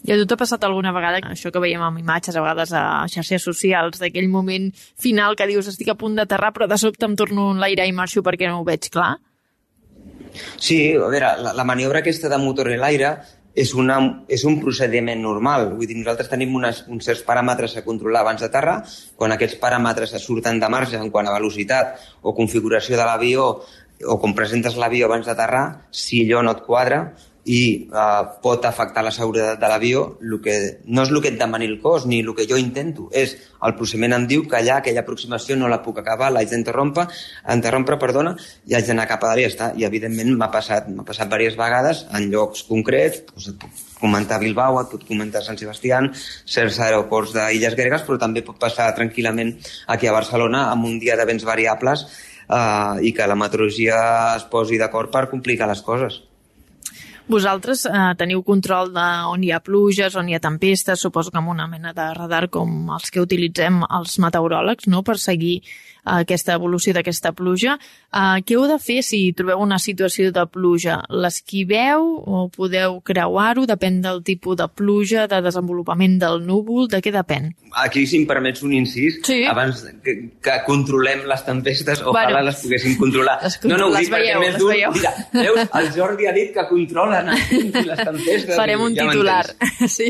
I 0.07 0.13
a 0.13 0.17
tu 0.21 0.25
t'ha 0.29 0.37
passat 0.39 0.63
alguna 0.63 0.93
vegada, 0.95 1.19
això 1.27 1.51
que 1.51 1.59
veiem 1.59 1.81
amb 1.83 1.99
imatges 1.99 2.35
a 2.35 2.43
vegades 2.43 2.71
a 2.71 2.83
xarxes 3.11 3.43
socials, 3.43 3.99
d'aquell 3.99 4.29
moment 4.31 4.69
final 4.95 5.35
que 5.35 5.47
dius 5.49 5.67
estic 5.67 5.91
a 5.91 5.97
punt 5.99 6.15
d'aterrar 6.15 6.53
però 6.55 6.67
de 6.71 6.77
sobte 6.79 7.03
em 7.03 7.17
torno 7.19 7.49
en 7.51 7.59
l'aire 7.59 7.83
i 7.83 7.91
marxo 7.91 8.23
perquè 8.23 8.47
no 8.47 8.61
ho 8.61 8.67
veig 8.67 8.87
clar? 8.93 9.17
Sí, 10.55 10.95
a 10.95 11.09
veure, 11.11 11.33
la, 11.43 11.51
la 11.57 11.65
maniobra 11.67 11.99
aquesta 11.99 12.31
de 12.31 12.39
motor 12.39 12.71
en 12.71 12.79
l'aire 12.79 13.11
és, 13.57 13.73
una, 13.73 13.97
és 14.31 14.45
un 14.47 14.59
procediment 14.61 15.19
normal. 15.19 15.71
Vull 15.75 15.89
dir, 15.89 15.97
nosaltres 15.99 16.29
tenim 16.31 16.55
unes, 16.55 16.83
uns 16.93 17.07
certs 17.09 17.25
paràmetres 17.27 17.75
a 17.75 17.83
controlar 17.83 18.21
abans 18.23 18.43
d'aterrar. 18.45 18.77
Quan 19.17 19.33
aquests 19.33 19.57
paràmetres 19.59 20.13
surten 20.23 20.61
de 20.61 20.69
marge 20.71 20.99
en 21.01 21.11
quant 21.11 21.27
a 21.27 21.35
velocitat 21.35 21.97
o 22.21 22.35
configuració 22.37 22.95
de 22.95 23.07
l'avió 23.09 23.49
o 24.05 24.19
com 24.21 24.35
presentes 24.37 24.77
l'avió 24.77 25.07
abans 25.07 25.25
d'aterrar, 25.25 25.89
si 25.89 26.21
allò 26.23 26.43
no 26.45 26.53
et 26.53 26.61
quadra, 26.67 27.01
i 27.47 27.87
uh, 27.87 28.25
pot 28.43 28.65
afectar 28.67 29.01
la 29.05 29.11
seguretat 29.15 29.59
de 29.61 29.67
l'avió, 29.71 30.01
que 30.43 30.55
no 30.85 31.05
és 31.05 31.11
el 31.13 31.21
que 31.23 31.31
et 31.31 31.37
demani 31.39 31.69
el 31.69 31.77
cos 31.79 32.05
ni 32.05 32.19
el 32.19 32.33
que 32.35 32.45
jo 32.49 32.59
intento, 32.59 33.07
és 33.15 33.37
el 33.63 33.75
procediment 33.79 34.17
em 34.17 34.27
diu 34.27 34.43
que 34.51 34.59
allà 34.59 34.81
aquella 34.81 35.05
aproximació 35.05 35.55
no 35.55 35.69
la 35.71 35.79
puc 35.85 36.01
acabar, 36.03 36.29
l'haig 36.33 36.51
d'interrompre, 36.51 37.07
interrompre, 37.55 37.97
perdona, 38.03 38.35
i 38.67 38.75
haig 38.75 38.91
d'anar 38.91 39.07
cap 39.07 39.23
a 39.23 39.33
està. 39.47 39.71
I 39.79 39.87
evidentment 39.87 40.35
m'ha 40.35 40.51
passat, 40.51 40.91
m'ha 40.91 41.07
passat 41.07 41.31
diverses 41.31 41.57
vegades 41.57 42.05
en 42.11 42.29
llocs 42.33 42.65
concrets, 42.67 43.23
doncs 43.31 43.49
et 43.53 43.59
puc 43.63 43.83
comentar 44.01 44.43
Bilbao, 44.43 44.81
et 44.81 44.91
puc 44.91 45.07
comentar 45.07 45.41
Sant 45.45 45.57
Sebastián, 45.57 46.11
certs 46.45 46.81
aeroports 46.83 47.33
d'illes 47.37 47.79
gregues, 47.79 48.03
però 48.03 48.19
també 48.19 48.43
pot 48.43 48.59
passar 48.59 48.91
tranquil·lament 48.97 49.55
aquí 49.87 50.07
a 50.11 50.15
Barcelona 50.19 50.67
amb 50.73 50.91
un 50.91 50.99
dia 50.99 51.15
de 51.15 51.25
vents 51.25 51.47
variables 51.47 52.07
eh, 52.49 53.07
i 53.07 53.13
que 53.15 53.27
la 53.27 53.39
meteorologia 53.39 53.99
es 54.35 54.47
posi 54.51 54.79
d'acord 54.81 55.13
per 55.13 55.29
complicar 55.31 55.71
les 55.71 55.81
coses. 55.81 56.21
Vosaltres 57.27 57.81
eh, 57.85 58.13
teniu 58.15 58.39
control 58.47 58.93
de 58.95 59.05
on 59.27 59.41
hi 59.43 59.49
ha 59.51 59.59
pluges, 59.59 60.15
on 60.15 60.29
hi 60.31 60.37
ha 60.37 60.39
tempestes, 60.39 61.01
suposo 61.03 61.31
que 61.31 61.41
amb 61.41 61.51
una 61.51 61.65
mena 61.67 61.91
de 61.93 62.05
radar 62.15 62.45
com 62.47 62.87
els 62.95 63.11
que 63.11 63.19
utilitzem 63.19 63.81
els 63.83 64.15
meteoròlegs, 64.23 64.87
no?, 64.87 65.03
per 65.03 65.17
seguir 65.19 65.57
aquesta 66.07 66.55
evolució 66.57 66.93
d'aquesta 66.95 67.33
pluja. 67.35 67.77
Uh, 68.07 68.39
què 68.45 68.55
heu 68.55 68.65
de 68.69 68.77
fer 68.81 69.01
si 69.05 69.19
trobeu 69.37 69.59
una 69.63 69.79
situació 69.81 70.31
de 70.33 70.45
pluja? 70.49 71.01
L'esquiveu 71.11 72.05
o 72.23 72.47
podeu 72.53 72.99
creuar-ho? 73.05 73.65
Depèn 73.69 73.99
del 74.03 74.23
tipus 74.27 74.57
de 74.59 74.67
pluja, 74.71 75.27
de 75.27 75.41
desenvolupament 75.43 76.17
del 76.21 76.41
núvol, 76.47 76.87
de 76.91 77.01
què 77.03 77.11
depèn? 77.13 77.51
Aquí, 77.83 78.05
si 78.07 78.21
em 78.21 78.25
permets 78.29 78.63
un 78.65 78.73
incís, 78.77 79.19
sí. 79.27 79.41
abans 79.45 79.83
que, 80.03 80.15
que 80.43 80.55
controlem 80.65 81.25
les 81.29 81.43
tempestes, 81.45 82.01
ojalà 82.01 82.31
bueno, 82.31 82.45
les 82.47 82.61
poguéssim 82.63 82.95
controlar. 82.99 83.37
Les, 83.43 83.59
no, 83.67 83.77
no, 83.81 83.89
ho 83.91 83.97
dic 83.97 84.11
veieu, 84.13 84.39
més 84.41 84.57
dur. 84.57 84.71
Mira, 84.95 85.13
veus, 85.35 85.61
el 85.81 85.91
Jordi 85.95 86.29
ha 86.29 86.33
dit 86.35 86.53
que 86.55 86.65
controlen 86.69 87.31
les 87.33 88.01
tempestes. 88.01 88.55
Farem 88.55 88.85
un 88.87 88.95
ja 88.95 89.09
titular, 89.11 89.43
sí. 89.97 90.09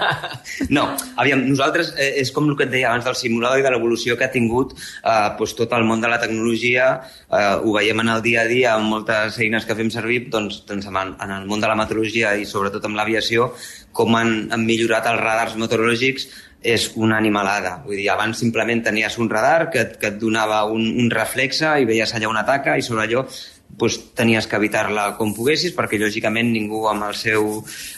no, 0.76 0.86
aviam, 1.20 1.44
nosaltres, 1.48 1.94
eh, 1.96 2.12
és 2.22 2.32
com 2.34 2.50
el 2.50 2.58
que 2.58 2.68
et 2.68 2.74
deia 2.74 2.92
abans 2.92 3.08
del 3.08 3.18
simulador 3.18 3.62
i 3.62 3.66
de 3.66 3.72
l'evolució 3.74 4.18
que 4.20 4.28
ha 4.28 4.32
tingut 4.32 4.76
eh, 4.76 5.13
eh, 5.14 5.34
doncs 5.38 5.54
tot 5.58 5.74
el 5.76 5.86
món 5.88 6.02
de 6.02 6.10
la 6.10 6.20
tecnologia 6.22 6.88
eh, 6.98 7.56
ho 7.62 7.76
veiem 7.76 8.02
en 8.04 8.12
el 8.16 8.24
dia 8.24 8.42
a 8.42 8.50
dia 8.50 8.74
amb 8.74 8.90
moltes 8.92 9.38
eines 9.38 9.66
que 9.68 9.76
fem 9.78 9.92
servir 9.94 10.24
doncs, 10.32 10.62
doncs 10.68 10.90
en, 10.90 10.98
en 11.14 11.36
el 11.38 11.46
món 11.50 11.62
de 11.62 11.70
la 11.70 11.78
meteorologia 11.78 12.34
i 12.36 12.48
sobretot 12.48 12.88
amb 12.88 12.98
l'aviació 12.98 13.52
com 13.92 14.16
han, 14.18 14.34
han 14.52 14.66
millorat 14.66 15.06
els 15.12 15.22
radars 15.22 15.56
meteorològics 15.60 16.28
és 16.64 16.86
una 16.96 17.18
animalada. 17.20 17.76
Vull 17.84 17.98
dir, 18.00 18.08
abans 18.08 18.38
simplement 18.40 18.80
tenies 18.86 19.18
un 19.20 19.28
radar 19.28 19.68
que, 19.70 19.84
que 20.00 20.08
et 20.14 20.16
donava 20.20 20.62
un, 20.72 20.86
un 21.02 21.10
reflexe 21.12 21.74
i 21.80 21.84
veies 21.88 22.14
allà 22.16 22.30
una 22.30 22.44
taca 22.48 22.78
i 22.80 22.82
sobre 22.82 23.04
allò 23.04 23.26
doncs, 23.68 23.98
tenies 24.14 24.46
que 24.46 24.56
evitar-la 24.56 25.14
com 25.18 25.32
poguessis 25.34 25.74
perquè 25.74 25.98
lògicament 25.98 26.52
ningú 26.52 26.84
amb 26.90 27.08
el 27.08 27.14
seu 27.18 27.48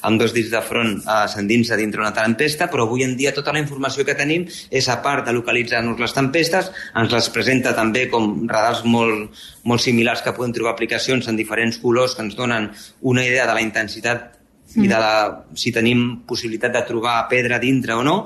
amb 0.08 0.20
dos 0.20 0.32
dits 0.37 0.50
de 0.52 0.62
front 0.64 0.94
eh, 1.02 1.26
s'endinsa 1.28 1.76
dintre 1.76 2.00
una 2.00 2.14
tempesta 2.16 2.70
però 2.73 2.87
avui 2.87 3.04
en 3.04 3.16
dia 3.16 3.35
tota 3.37 3.52
la 3.52 3.61
informació 3.61 4.04
que 4.04 4.16
tenim 4.16 4.46
és 4.70 4.88
a 4.88 5.00
part 5.02 5.26
de 5.26 5.35
localitzar-nos 5.37 6.00
les 6.00 6.16
tempestes. 6.16 6.70
Ens 6.96 7.12
les 7.12 7.28
presenta 7.35 7.75
també 7.76 8.06
com 8.12 8.46
radars 8.49 8.85
molt, 8.85 9.37
molt 9.64 9.82
similars 9.82 10.23
que 10.23 10.35
poden 10.37 10.54
trobar 10.56 10.75
aplicacions 10.75 11.28
en 11.28 11.37
diferents 11.37 11.78
colors 11.82 12.14
que 12.14 12.25
ens 12.25 12.37
donen 12.37 12.70
una 13.02 13.25
idea 13.26 13.46
de 13.46 13.54
la 13.54 13.64
intensitat 13.64 14.32
i 14.76 14.88
de 14.88 14.99
la, 15.00 15.12
si 15.56 15.73
tenim 15.73 16.02
possibilitat 16.28 16.75
de 16.75 16.83
trobar 16.88 17.16
pedra 17.30 17.61
dintre 17.62 17.97
o 17.97 18.02
no, 18.06 18.16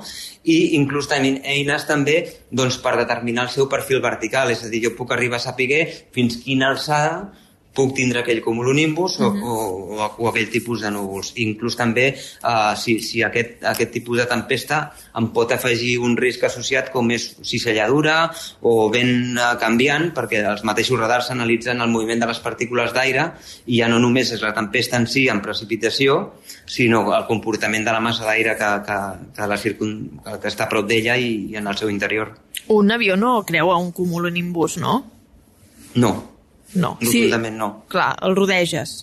i 0.43 0.75
inclús 0.77 1.07
tenim 1.11 1.39
eines 1.43 1.85
també 1.87 2.17
doncs, 2.51 2.79
per 2.83 2.97
determinar 2.99 3.47
el 3.47 3.53
seu 3.53 3.69
perfil 3.71 4.01
vertical, 4.03 4.51
és 4.51 4.65
a 4.65 4.71
dir, 4.71 4.83
jo 4.87 4.95
puc 4.97 5.13
arribar 5.15 5.39
a 5.39 5.45
saber 5.47 5.85
fins 6.15 6.41
quina 6.43 6.71
alçada 6.71 7.31
puc 7.73 7.93
tindre 7.95 8.19
aquell 8.19 8.41
cumulonimbus 8.43 9.19
uh 9.19 9.25
-huh. 9.25 9.43
o, 9.43 9.53
o, 9.95 10.11
o 10.17 10.27
aquell 10.29 10.49
tipus 10.49 10.81
de 10.81 10.91
núvols. 10.91 11.31
Inclús 11.35 11.75
també 11.75 12.15
uh, 12.43 12.75
si, 12.75 12.99
si 12.99 13.23
aquest, 13.23 13.63
aquest 13.63 13.91
tipus 13.91 14.17
de 14.17 14.25
tempesta 14.25 14.91
em 15.15 15.27
pot 15.31 15.51
afegir 15.51 15.97
un 15.99 16.17
risc 16.17 16.43
associat 16.43 16.91
com 16.91 17.11
és 17.11 17.37
ciselladura 17.41 18.31
o 18.61 18.89
vent 18.89 19.37
uh, 19.37 19.57
canviant, 19.59 20.11
perquè 20.13 20.43
els 20.43 20.63
mateixos 20.63 20.99
radars 20.99 21.31
analitzen 21.31 21.81
el 21.81 21.89
moviment 21.89 22.19
de 22.19 22.27
les 22.27 22.39
partícules 22.39 22.93
d'aire 22.93 23.31
i 23.65 23.79
ja 23.79 23.87
no 23.87 23.99
només 23.99 24.31
és 24.31 24.41
la 24.41 24.53
tempesta 24.53 24.97
en 24.97 25.07
si 25.07 25.27
en 25.29 25.41
precipitació, 25.41 26.33
sinó 26.65 27.15
el 27.15 27.25
comportament 27.27 27.85
de 27.85 27.91
la 27.91 27.99
massa 27.99 28.25
d'aire 28.25 28.57
que, 28.57 28.69
que, 28.85 28.99
que, 29.35 29.47
la 29.47 29.57
circun... 29.57 30.19
que 30.41 30.47
està 30.47 30.65
a 30.65 30.69
prop 30.69 30.87
d'ella 30.87 31.17
i, 31.17 31.51
i 31.51 31.55
en 31.55 31.67
el 31.67 31.77
seu 31.77 31.89
interior. 31.89 32.35
Un 32.67 32.91
avió 32.91 33.15
no 33.15 33.43
creua 33.43 33.77
un 33.77 33.91
cumulonimbus, 33.91 34.77
no? 34.77 35.05
No, 35.95 36.31
no. 36.75 36.97
Rotundament 37.01 37.55
sí, 37.55 37.59
no. 37.59 37.71
Clar, 37.91 38.11
el 38.27 38.35
rodeges. 38.35 39.01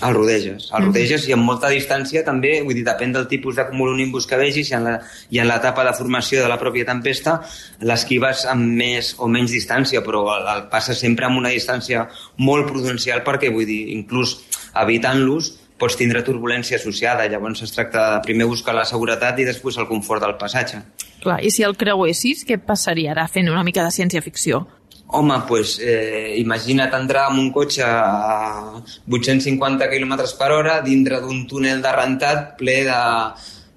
El 0.00 0.14
rodeges, 0.14 0.70
el 0.72 0.84
rodeges 0.86 1.22
mm 1.22 1.24
-hmm. 1.24 1.28
i 1.28 1.32
amb 1.32 1.44
molta 1.44 1.68
distància 1.68 2.24
també, 2.24 2.62
vull 2.62 2.74
dir, 2.74 2.84
depèn 2.84 3.12
del 3.12 3.26
tipus 3.28 3.56
de 3.56 3.66
cumulonimbus 3.68 4.26
que 4.26 4.36
vegis 4.36 4.70
i 4.70 4.74
en, 4.74 4.84
la, 4.84 5.00
i 5.30 5.38
en 5.38 5.48
l'etapa 5.48 5.84
de 5.84 5.92
formació 5.92 6.42
de 6.42 6.48
la 6.48 6.58
pròpia 6.58 6.86
tempesta 6.86 7.42
l'esquives 7.80 8.46
amb 8.46 8.64
més 8.64 9.14
o 9.18 9.28
menys 9.28 9.50
distància, 9.50 10.00
però 10.02 10.22
el, 10.36 10.46
el 10.56 10.62
passa 10.70 10.94
sempre 10.94 11.26
amb 11.26 11.38
una 11.38 11.50
distància 11.50 12.08
molt 12.36 12.66
prudencial 12.70 13.22
perquè, 13.22 13.52
vull 13.52 13.66
dir, 13.66 13.90
inclús 13.92 14.40
evitant-los 14.74 15.58
pots 15.80 15.96
tindre 15.96 16.22
turbulència 16.22 16.76
associada, 16.76 17.26
llavors 17.26 17.62
es 17.62 17.72
tracta 17.72 18.14
de 18.14 18.20
primer 18.24 18.46
buscar 18.46 18.74
la 18.74 18.84
seguretat 18.84 19.38
i 19.38 19.44
després 19.44 19.78
el 19.80 19.88
confort 19.88 20.22
del 20.22 20.36
passatge. 20.36 20.82
Clar, 21.20 21.40
i 21.44 21.50
si 21.50 21.62
el 21.62 21.76
creuessis, 21.76 22.44
què 22.48 22.58
passaria 22.58 23.12
ara 23.12 23.28
fent 23.28 23.48
una 23.48 23.64
mica 23.64 23.84
de 23.84 23.90
ciència-ficció? 23.90 24.66
Home, 25.12 25.40
pues, 25.48 25.78
eh, 25.82 26.36
imagina't 26.38 26.92
entrar 26.94 27.26
amb 27.28 27.40
un 27.42 27.48
cotxe 27.52 27.82
a 27.82 28.80
850 29.08 29.88
km 29.90 30.14
per 30.38 30.50
hora 30.54 30.80
dintre 30.82 31.20
d'un 31.20 31.46
túnel 31.50 31.82
de 31.82 31.94
rentat 31.96 32.52
ple 32.58 32.76
de, 32.86 33.00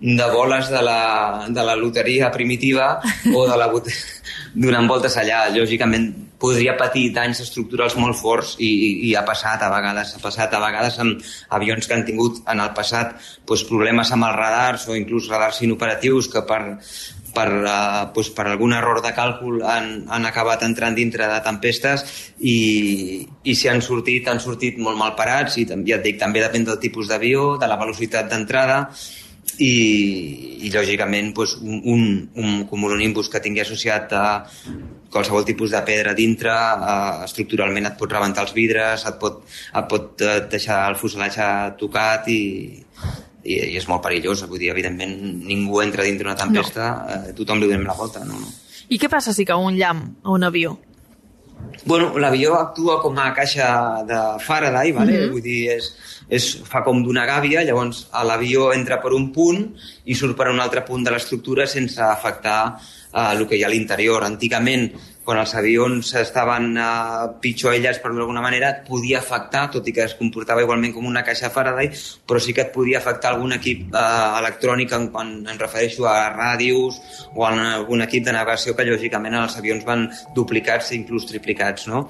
de 0.04 0.28
boles 0.34 0.70
de 0.70 0.82
la, 0.82 1.46
de 1.50 1.64
la 1.64 1.76
loteria 1.76 2.30
primitiva 2.32 3.00
o 3.34 3.48
de 3.48 3.58
la 3.58 3.72
donant 4.54 4.88
voltes 4.88 5.18
allà. 5.18 5.48
Lògicament 5.56 6.12
podria 6.44 6.76
patir 6.76 7.08
danys 7.16 7.40
estructurals 7.40 7.96
molt 7.96 8.18
forts 8.20 8.58
i, 8.60 8.68
i, 8.68 8.90
i 9.10 9.16
ha 9.16 9.24
passat 9.24 9.64
a 9.64 9.72
vegades, 9.72 10.12
ha 10.18 10.22
passat 10.22 10.54
a 10.54 10.60
vegades 10.60 11.00
amb 11.00 11.24
avions 11.56 11.88
que 11.88 11.96
han 11.96 12.04
tingut 12.04 12.42
en 12.52 12.60
el 12.60 12.74
passat 12.76 13.16
pues, 13.48 13.64
problemes 13.70 14.12
amb 14.12 14.28
els 14.28 14.38
radars 14.42 14.88
o 14.90 14.98
inclús 15.00 15.30
radars 15.32 15.62
inoperatius 15.64 16.28
que 16.34 16.44
per, 16.50 16.62
per, 17.36 17.50
uh, 17.64 18.04
doncs 18.14 18.30
per 18.36 18.48
algun 18.50 18.76
error 18.78 19.02
de 19.04 19.14
càlcul 19.16 19.64
han, 19.66 19.90
han 20.14 20.30
acabat 20.30 20.64
entrant 20.68 20.96
dintre 20.98 21.28
de 21.32 21.42
tempestes 21.46 22.06
i, 22.40 22.58
i 23.44 23.56
si 23.58 23.72
han 23.72 23.82
sortit, 23.82 24.30
han 24.30 24.42
sortit 24.44 24.78
molt 24.78 25.00
mal 25.00 25.18
parats 25.20 25.58
i 25.58 25.68
ja 25.68 26.00
et 26.00 26.06
dic, 26.06 26.22
també 26.22 26.44
depèn 26.44 26.68
del 26.70 26.80
tipus 26.82 27.12
d'avió, 27.12 27.54
de 27.62 27.70
la 27.70 27.80
velocitat 27.82 28.32
d'entrada 28.32 28.80
i, 29.62 30.66
i 30.66 30.72
lògicament 30.74 31.34
doncs, 31.36 31.58
un, 31.62 31.82
un, 31.94 32.06
un 32.42 32.64
cumulonimbus 32.70 33.30
que 33.30 33.42
tingui 33.44 33.62
associat 33.62 34.14
a 34.18 34.26
qualsevol 35.14 35.46
tipus 35.46 35.74
de 35.74 35.82
pedra 35.86 36.16
dintre, 36.18 36.54
eh, 36.54 37.26
estructuralment 37.28 37.92
et 37.92 38.00
pot 38.00 38.12
rebentar 38.12 38.48
els 38.48 38.56
vidres, 38.56 39.06
et 39.06 39.20
pot, 39.22 39.44
et 39.46 39.90
pot 39.90 40.26
eh, 40.26 40.40
deixar 40.50 40.80
el 40.90 40.98
fuselatge 40.98 41.46
tocat 41.82 42.30
i, 42.34 42.42
i, 43.44 43.60
i 43.74 43.78
és 43.78 43.88
molt 43.90 44.04
perillós, 44.06 44.46
vull 44.48 44.62
dir, 44.62 44.72
evidentment 44.72 45.14
ningú 45.44 45.82
entra 45.84 46.06
dintre 46.08 46.30
una 46.30 46.40
tempesta, 46.40 46.90
no. 46.90 47.20
eh, 47.30 47.36
tothom 47.38 47.62
li 47.62 47.70
donem 47.70 47.86
la 47.88 47.98
volta, 47.98 48.24
no, 48.28 48.40
no. 48.40 48.50
I 48.90 49.00
què 49.00 49.10
passa 49.12 49.34
si 49.36 49.46
cau 49.48 49.64
un 49.64 49.78
llamp 49.80 50.04
a 50.24 50.34
un 50.36 50.44
avió? 50.44 50.78
Bueno, 51.86 52.12
l'avió 52.20 52.56
actua 52.56 53.00
com 53.02 53.18
a 53.20 53.30
caixa 53.36 54.04
de 54.08 54.20
Faraday, 54.40 54.92
vale? 54.92 55.12
Mm 55.12 55.22
-hmm. 55.24 55.32
vull 55.32 55.42
dir, 55.42 55.72
és, 55.72 55.94
és, 56.30 56.62
fa 56.64 56.84
com 56.84 57.04
d'una 57.04 57.26
gàbia, 57.26 57.64
llavors 57.64 58.08
l'avió 58.14 58.72
entra 58.74 59.02
per 59.02 59.14
un 59.14 59.32
punt 59.32 59.74
i 60.06 60.16
surt 60.16 60.38
per 60.38 60.50
un 60.50 60.60
altre 60.60 60.84
punt 60.84 61.04
de 61.04 61.12
l'estructura 61.12 61.66
sense 61.68 62.02
afectar 62.02 62.78
eh, 63.14 63.32
el 63.34 63.48
que 63.48 63.56
hi 63.56 63.64
ha 63.64 63.68
a 63.68 63.70
l'interior. 63.70 64.24
Antigament 64.24 64.92
quan 65.24 65.40
els 65.40 65.54
avions 65.56 66.10
estaven 66.20 66.74
uh, 66.76 67.30
pitjor 67.42 67.74
aïllats 67.74 68.02
per 68.04 68.12
d'alguna 68.12 68.44
manera, 68.44 68.72
et 68.74 68.82
podia 68.88 69.22
afectar, 69.22 69.70
tot 69.72 69.88
i 69.88 69.94
que 69.96 70.04
es 70.04 70.16
comportava 70.20 70.64
igualment 70.66 70.94
com 70.96 71.08
una 71.08 71.24
caixa 71.24 71.52
Faraday, 71.54 71.90
però 72.28 72.42
sí 72.44 72.56
que 72.56 72.66
et 72.66 72.74
podia 72.76 73.00
afectar 73.00 73.32
algun 73.32 73.56
equip 73.56 73.86
uh, 73.94 74.40
electrònic 74.42 74.94
en, 74.98 75.08
quan 75.14 75.34
em 75.48 75.60
refereixo 75.60 76.08
a 76.10 76.18
ràdios 76.36 77.00
o 77.34 77.48
a 77.48 77.54
algun 77.78 78.04
equip 78.06 78.28
de 78.28 78.36
navegació 78.36 78.76
que 78.76 78.88
lògicament 78.88 79.40
els 79.40 79.58
avions 79.60 79.88
van 79.88 80.10
duplicats 80.36 80.92
i 80.92 81.00
inclús 81.00 81.28
triplicats. 81.30 81.88
No? 81.88 82.06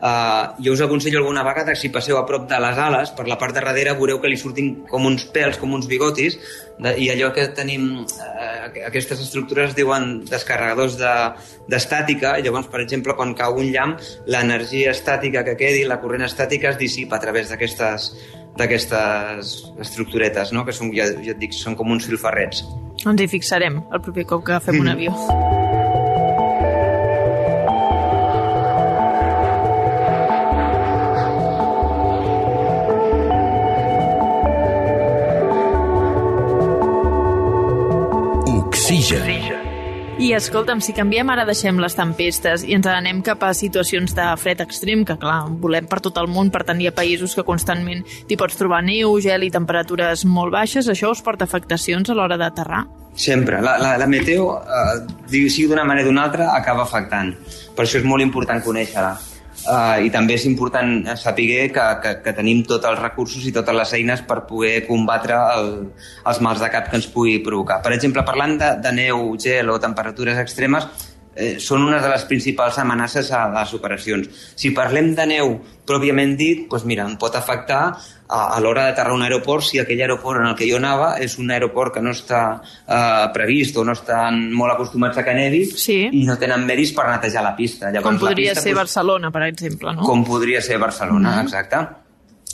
Uh, 0.00 0.56
jo 0.62 0.74
us 0.74 0.82
aconsello 0.84 1.22
alguna 1.22 1.46
vegada 1.46 1.76
si 1.78 1.92
passeu 1.94 2.18
a 2.18 2.26
prop 2.26 2.48
de 2.50 2.60
les 2.62 2.78
ales, 2.78 3.14
per 3.16 3.28
la 3.30 3.38
part 3.38 3.54
de 3.54 3.62
darrere 3.62 3.94
veureu 3.98 4.20
que 4.20 4.30
li 4.30 4.38
surtin 4.40 4.74
com 4.90 5.06
uns 5.06 5.28
pèls, 5.32 5.58
com 5.62 5.72
uns 5.74 5.86
bigotis, 5.90 6.38
de, 6.78 6.92
i 7.00 7.08
allò 7.12 7.32
que 7.34 7.46
tenim, 7.56 8.04
eh, 8.04 8.82
aquestes 8.86 9.20
estructures 9.24 9.70
es 9.72 9.76
diuen 9.78 10.24
descarregadors 10.28 10.98
d'estàtica, 11.00 12.36
de, 12.36 12.46
llavors, 12.46 12.68
per 12.72 12.82
exemple, 12.84 13.16
quan 13.16 13.34
cau 13.38 13.60
un 13.62 13.70
llamp, 13.72 13.96
l'energia 14.26 14.92
estàtica 14.92 15.44
que 15.46 15.56
quedi, 15.56 15.86
la 15.88 16.00
corrent 16.02 16.26
estàtica 16.28 16.74
es 16.74 16.80
dissipa 16.80 17.16
a 17.16 17.22
través 17.22 17.52
d'aquestes 17.52 18.12
d'aquestes 18.56 19.50
estructuretes, 19.84 20.52
no? 20.56 20.64
que 20.64 20.72
són, 20.72 20.88
ja, 20.96 21.10
ja 21.20 21.34
et 21.34 21.42
dic, 21.42 21.52
són 21.52 21.76
com 21.76 21.92
uns 21.92 22.08
filferrets. 22.08 22.64
Ens 23.04 23.20
hi 23.20 23.28
fixarem 23.28 23.82
el 23.92 24.00
proper 24.00 24.24
cop 24.32 24.48
que 24.48 24.60
fem 24.64 24.78
mm. 24.78 24.86
un 24.86 24.94
avió. 24.94 25.95
Oxigen. 39.06 39.62
I 40.18 40.32
escolta'm, 40.34 40.80
si 40.82 40.90
canviem 40.96 41.28
ara 41.30 41.44
deixem 41.46 41.76
les 41.78 41.94
tempestes 41.94 42.64
i 42.66 42.74
ens 42.74 42.88
anem 42.90 43.20
cap 43.22 43.44
a 43.46 43.52
situacions 43.54 44.16
de 44.16 44.24
fred 44.40 44.64
extrem, 44.64 45.04
que 45.06 45.14
clar, 45.20 45.44
volem 45.62 45.86
per 45.86 46.00
tot 46.02 46.18
el 46.18 46.26
món, 46.26 46.50
per 46.50 46.64
tenir 46.66 46.90
països 46.96 47.36
que 47.36 47.44
constantment 47.46 48.02
t'hi 48.26 48.38
pots 48.40 48.58
trobar 48.58 48.80
neu, 48.82 49.12
gel 49.22 49.46
i 49.46 49.52
temperatures 49.54 50.24
molt 50.26 50.56
baixes, 50.56 50.90
això 50.90 51.12
us 51.14 51.22
porta 51.22 51.46
afectacions 51.46 52.10
a 52.10 52.18
l'hora 52.18 52.40
d'aterrar? 52.40 52.82
Sempre. 53.14 53.62
La, 53.62 53.76
la, 53.78 53.94
la 54.00 54.10
meteo, 54.10 54.50
eh, 54.58 54.98
sigui 55.30 55.68
d'una 55.70 55.86
manera 55.86 56.08
o 56.08 56.10
d'una 56.10 56.26
altra, 56.26 56.50
acaba 56.56 56.82
afectant. 56.82 57.36
Per 57.76 57.86
això 57.86 58.02
és 58.02 58.10
molt 58.10 58.26
important 58.26 58.64
conèixer-la 58.64 59.14
Uh, 59.64 60.04
I 60.06 60.10
també 60.14 60.36
és 60.36 60.44
important 60.46 61.08
saber 61.18 61.46
que, 61.74 61.86
que, 62.02 62.12
que 62.22 62.34
tenim 62.36 62.62
tots 62.68 62.86
els 62.86 63.00
recursos 63.00 63.42
i 63.48 63.54
totes 63.54 63.74
les 63.74 63.94
eines 63.98 64.22
per 64.28 64.44
poder 64.46 64.84
combatre 64.86 65.38
el, 65.56 65.70
els 66.28 66.40
mals 66.44 66.62
de 66.62 66.70
cap 66.70 66.90
que 66.90 67.00
ens 67.00 67.08
pugui 67.10 67.40
provocar. 67.42 67.80
Per 67.82 67.94
exemple, 67.96 68.22
parlant 68.28 68.54
de, 68.60 68.70
de 68.84 68.92
neu, 68.94 69.32
gel 69.42 69.72
o 69.72 69.80
temperatures 69.82 70.38
extremes, 70.44 70.86
eh, 71.36 71.56
són 71.60 71.84
una 71.84 72.00
de 72.02 72.10
les 72.10 72.24
principals 72.26 72.78
amenaces 72.82 73.30
a 73.30 73.46
les 73.52 73.74
operacions. 73.76 74.28
Si 74.56 74.72
parlem 74.74 75.12
de 75.14 75.26
neu 75.28 75.56
pròpiament 75.86 76.34
dit, 76.38 76.64
doncs 76.70 76.86
mira, 76.88 77.04
em 77.06 77.14
pot 77.20 77.36
afectar 77.38 77.82
a, 78.26 78.40
a 78.56 78.60
l'hora 78.60 78.88
d'aterrar 78.88 79.14
un 79.14 79.22
aeroport 79.22 79.68
si 79.68 79.78
aquell 79.78 80.00
aeroport 80.02 80.40
en 80.40 80.48
el 80.48 80.56
que 80.58 80.66
jo 80.66 80.80
anava 80.80 81.12
és 81.22 81.36
un 81.38 81.52
aeroport 81.54 81.94
que 81.94 82.02
no 82.02 82.14
està 82.16 82.40
eh, 82.58 83.28
previst 83.36 83.76
o 83.78 83.84
no 83.86 83.94
estan 83.94 84.48
molt 84.56 84.74
acostumats 84.74 85.20
a 85.20 85.26
que 85.26 85.36
nevi 85.36 85.62
sí. 85.70 86.00
i 86.10 86.24
no 86.26 86.38
tenen 86.40 86.66
medis 86.66 86.94
per 86.96 87.06
netejar 87.12 87.44
la 87.46 87.54
pista. 87.58 87.92
Llavors, 87.92 88.08
com 88.08 88.24
podria 88.26 88.56
pista, 88.56 88.64
ser 88.64 88.74
doncs, 88.74 88.82
Barcelona, 88.82 89.30
per 89.30 89.46
exemple, 89.46 89.94
no? 89.94 90.08
Com 90.08 90.26
podria 90.26 90.64
ser 90.64 90.80
Barcelona, 90.82 91.30
mm 91.30 91.38
-hmm. 91.38 91.44
exacte. 91.44 92.05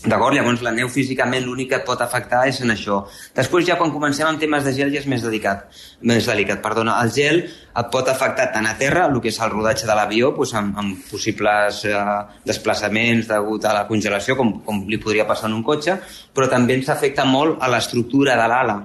D'acord? 0.03 0.35
Llavors 0.35 0.63
la 0.67 0.73
neu 0.75 0.89
físicament 0.91 1.45
l'únic 1.47 1.69
que 1.71 1.77
et 1.79 1.85
pot 1.87 2.01
afectar 2.03 2.41
és 2.51 2.57
en 2.65 2.73
això. 2.75 2.97
Després 3.37 3.69
ja 3.69 3.77
quan 3.79 3.93
comencem 3.95 4.27
amb 4.27 4.41
temes 4.43 4.65
de 4.67 4.73
gel 4.75 4.91
ja 4.91 4.99
és 4.99 5.07
més 5.07 5.23
delicat. 5.23 5.69
Més 6.11 6.27
delicat, 6.27 6.59
perdona. 6.65 6.97
El 7.05 7.13
gel 7.15 7.39
et 7.45 7.93
pot 7.93 8.11
afectar 8.11 8.49
tant 8.51 8.67
a 8.67 8.73
terra, 8.81 9.05
el 9.07 9.21
que 9.23 9.31
és 9.31 9.39
el 9.39 9.53
rodatge 9.53 9.87
de 9.87 9.95
l'avió, 9.95 10.33
doncs 10.35 10.55
amb, 10.59 10.81
amb 10.83 11.05
possibles 11.07 11.85
eh, 11.87 12.01
desplaçaments 12.49 13.31
degut 13.31 13.69
a 13.71 13.77
la 13.77 13.85
congelació, 13.87 14.35
com, 14.41 14.57
com 14.67 14.83
li 14.91 14.99
podria 14.99 15.29
passar 15.29 15.47
en 15.53 15.55
un 15.61 15.63
cotxe, 15.63 15.95
però 16.35 16.51
també 16.51 16.81
ens 16.81 16.91
afecta 16.91 17.29
molt 17.29 17.63
a 17.63 17.71
l'estructura 17.71 18.35
de 18.41 18.49
l'ala. 18.51 18.77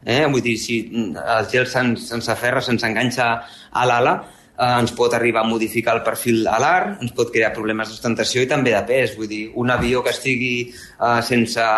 Eh? 0.00 0.22
Vull 0.32 0.44
dir, 0.48 0.56
si 0.60 0.78
el 0.94 1.50
gel 1.52 1.68
se'ns 1.68 2.08
se 2.08 2.32
aferra, 2.32 2.64
se'ns 2.64 2.88
enganxa 2.88 3.28
a 3.68 3.84
l'ala, 3.84 4.16
eh, 4.58 4.78
ens 4.80 4.94
pot 4.96 5.14
arribar 5.14 5.42
a 5.44 5.48
modificar 5.48 5.96
el 5.98 6.04
perfil 6.06 6.46
alar, 6.48 6.98
ens 7.00 7.14
pot 7.16 7.32
crear 7.34 7.52
problemes 7.56 7.90
d'ostentació 7.90 8.44
i 8.44 8.50
també 8.50 8.74
de 8.74 8.82
pes. 8.88 9.16
Vull 9.18 9.30
dir, 9.30 9.44
un 9.60 9.70
avió 9.74 10.02
que 10.04 10.14
estigui 10.14 10.54
eh, 10.70 11.20
sense 11.26 11.68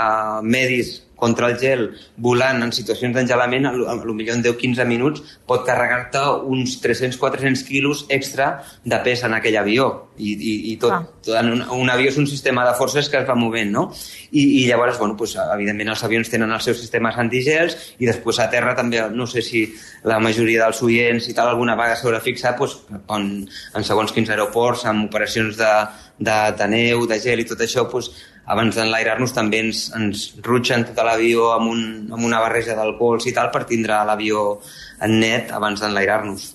medis 0.42 1.05
contra 1.16 1.48
el 1.48 1.56
gel 1.58 1.86
volant 2.20 2.62
en 2.62 2.72
situacions 2.76 3.16
d'engelament, 3.16 3.66
millor 3.66 4.36
en 4.36 4.44
10-15 4.44 4.86
minuts 4.88 5.22
pot 5.48 5.64
carregar-te 5.66 6.22
uns 6.44 6.76
300-400 6.84 7.64
quilos 7.66 8.04
extra 8.12 8.62
de 8.84 9.00
pes 9.02 9.24
en 9.24 9.34
aquell 9.34 9.56
avió. 9.56 9.88
I, 10.16 10.30
i, 10.32 10.52
i 10.72 10.74
tot, 10.80 10.94
ah. 10.94 11.02
tot 11.24 11.36
un, 11.44 11.60
un 11.76 11.90
avió 11.92 12.08
és 12.08 12.16
un 12.16 12.24
sistema 12.28 12.62
de 12.64 12.72
forces 12.78 13.10
que 13.12 13.18
es 13.20 13.26
va 13.28 13.34
movent, 13.36 13.68
no? 13.72 13.82
I, 14.30 14.62
i 14.62 14.62
llavors, 14.68 14.96
bueno, 15.00 15.16
pues, 15.16 15.34
evidentment 15.36 15.92
els 15.92 16.04
avions 16.06 16.30
tenen 16.32 16.52
els 16.56 16.64
seus 16.64 16.80
sistemes 16.80 17.18
antigels 17.20 17.76
i 18.00 18.08
després 18.08 18.40
a 18.40 18.48
terra 18.52 18.72
també, 18.78 19.02
no 19.12 19.26
sé 19.28 19.44
si 19.44 19.66
la 20.08 20.16
majoria 20.24 20.64
dels 20.64 20.80
oients 20.86 21.28
i 21.28 21.36
tal 21.36 21.50
alguna 21.52 21.76
vegada 21.76 21.98
s'haurà 22.00 22.22
fixat 22.24 22.56
pues, 22.56 22.78
en, 23.12 23.28
en 23.76 23.84
segons 23.84 24.12
quins 24.16 24.32
aeroports, 24.32 24.86
amb 24.88 25.10
operacions 25.10 25.60
de, 25.60 25.74
de, 26.18 26.38
de 26.56 26.70
neu, 26.72 27.04
de 27.10 27.20
gel 27.20 27.44
i 27.44 27.48
tot 27.48 27.60
això, 27.60 27.84
pues, 27.92 28.12
abans 28.46 28.76
d'enlairar-nos 28.78 29.34
també 29.34 29.60
ens, 29.66 29.86
ens 29.98 30.26
rutxen 30.44 30.86
tot 30.86 31.02
l'avió 31.04 31.50
amb, 31.56 31.70
un, 31.72 31.80
amb 32.14 32.26
una 32.26 32.40
barreja 32.42 32.76
d'alcohols 32.78 33.26
i 33.26 33.34
tal 33.34 33.50
per 33.54 33.64
tindre 33.66 33.98
l'avió 34.06 34.60
en 35.02 35.18
net 35.20 35.50
abans 35.54 35.82
d'enlairar-nos. 35.82 36.52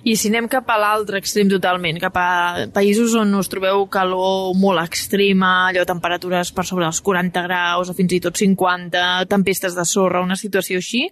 I 0.00 0.14
si 0.16 0.30
anem 0.30 0.46
cap 0.48 0.68
a 0.72 0.78
l'altre 0.80 1.18
extrem 1.20 1.50
totalment, 1.52 1.98
cap 2.00 2.16
a 2.16 2.28
països 2.72 3.12
on 3.20 3.34
us 3.36 3.50
trobeu 3.52 3.84
calor 3.92 4.54
molt 4.56 4.80
extrema, 4.80 5.68
allò 5.68 5.84
temperatures 5.84 6.54
per 6.56 6.64
sobre 6.64 6.88
els 6.88 7.02
40 7.04 7.44
graus 7.44 7.92
o 7.92 7.96
fins 7.96 8.16
i 8.16 8.22
tot 8.24 8.40
50, 8.40 9.04
tempestes 9.28 9.76
de 9.76 9.84
sorra, 9.84 10.24
una 10.24 10.40
situació 10.40 10.80
així, 10.80 11.04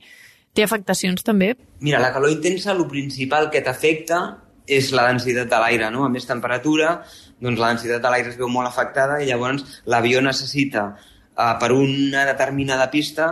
té 0.56 0.64
afectacions 0.64 1.22
també? 1.22 1.52
Mira, 1.84 2.00
la 2.00 2.14
calor 2.14 2.32
intensa, 2.32 2.72
el 2.72 2.86
principal 2.88 3.50
que 3.52 3.60
t'afecta 3.62 4.22
és 4.68 4.90
la 4.92 5.06
densitat 5.08 5.48
de 5.50 5.60
l'aire, 5.62 5.88
no? 5.94 6.04
A 6.04 6.12
més 6.12 6.26
temperatura, 6.28 6.98
doncs 7.40 7.60
la 7.60 7.72
densitat 7.72 8.02
de 8.04 8.12
l'aire 8.12 8.32
es 8.32 8.38
veu 8.40 8.50
molt 8.52 8.68
afectada 8.68 9.20
i 9.22 9.28
llavors 9.28 9.64
l'avió 9.86 10.20
necessita 10.24 10.90
eh, 10.92 11.54
per 11.60 11.72
una 11.72 12.26
determinada 12.28 12.90
pista 12.92 13.30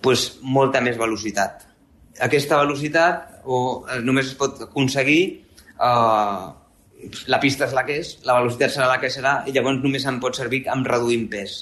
pues, 0.00 0.38
molta 0.42 0.80
més 0.84 0.98
velocitat. 1.00 1.66
Aquesta 2.20 2.60
velocitat 2.60 3.42
o, 3.44 3.84
eh, 3.88 4.00
només 4.04 4.30
es 4.30 4.38
pot 4.38 4.62
aconseguir 4.68 5.20
eh, 5.80 6.46
la 7.32 7.40
pista 7.40 7.66
és 7.66 7.74
la 7.76 7.84
que 7.88 7.98
és, 8.02 8.14
la 8.28 8.38
velocitat 8.40 8.76
serà 8.76 8.88
la 8.90 9.00
que 9.00 9.10
serà 9.12 9.40
i 9.48 9.54
llavors 9.56 9.80
només 9.82 10.06
em 10.06 10.20
pot 10.22 10.36
servir 10.36 10.66
amb 10.72 10.88
reduint 10.88 11.26
pes. 11.32 11.60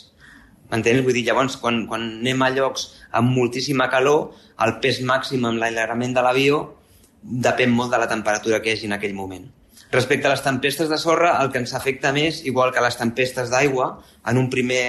M'entens? 0.68 1.00
Vull 1.04 1.16
dir, 1.16 1.24
llavors, 1.30 1.56
quan, 1.56 1.86
quan 1.88 2.02
anem 2.18 2.42
a 2.44 2.50
llocs 2.52 2.90
amb 3.16 3.32
moltíssima 3.32 3.86
calor, 3.88 4.34
el 4.64 4.74
pes 4.82 4.98
màxim 5.06 5.46
amb 5.48 5.62
l'allargament 5.62 6.12
de 6.16 6.24
l'avió 6.26 6.58
depèn 7.28 7.70
molt 7.74 7.92
de 7.92 8.00
la 8.00 8.08
temperatura 8.08 8.62
que 8.62 8.72
hi 8.72 8.76
hagi 8.76 8.88
en 8.88 8.96
aquell 8.96 9.14
moment. 9.14 9.44
Respecte 9.92 10.28
a 10.28 10.32
les 10.34 10.44
tempestes 10.44 10.88
de 10.88 10.98
sorra, 11.00 11.36
el 11.42 11.52
que 11.52 11.60
ens 11.62 11.74
afecta 11.76 12.12
més, 12.12 12.42
igual 12.48 12.72
que 12.72 12.84
les 12.84 12.96
tempestes 12.96 13.52
d'aigua, 13.52 13.92
en 14.28 14.40
un 14.40 14.50
primer 14.52 14.84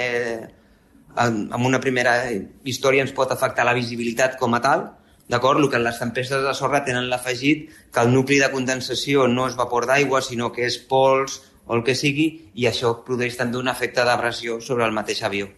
en, 1.17 1.49
en 1.53 1.65
una 1.65 1.79
primera 1.83 2.15
història 2.63 3.03
ens 3.05 3.13
pot 3.15 3.31
afectar 3.31 3.65
la 3.67 3.75
visibilitat 3.77 4.37
com 4.39 4.55
a 4.55 4.61
tal, 4.63 4.85
d'acord? 5.29 5.61
El 5.61 5.69
que 5.71 5.81
les 5.81 5.99
tempestes 6.01 6.43
de 6.45 6.55
sorra 6.57 6.83
tenen 6.85 7.09
l'afegit 7.09 7.69
que 7.93 8.03
el 8.03 8.11
nucli 8.13 8.39
de 8.41 8.51
condensació 8.51 9.27
no 9.27 9.47
és 9.49 9.57
vapor 9.59 9.87
d'aigua, 9.89 10.23
sinó 10.25 10.51
que 10.55 10.65
és 10.67 10.79
pols 10.91 11.41
o 11.69 11.77
el 11.77 11.83
que 11.85 11.95
sigui, 11.95 12.29
i 12.55 12.65
això 12.65 12.95
produeix 13.05 13.37
també 13.37 13.59
un 13.59 13.69
efecte 13.69 14.05
d'abrasió 14.05 14.59
sobre 14.61 14.87
el 14.87 14.95
mateix 14.95 15.21
avió. 15.23 15.51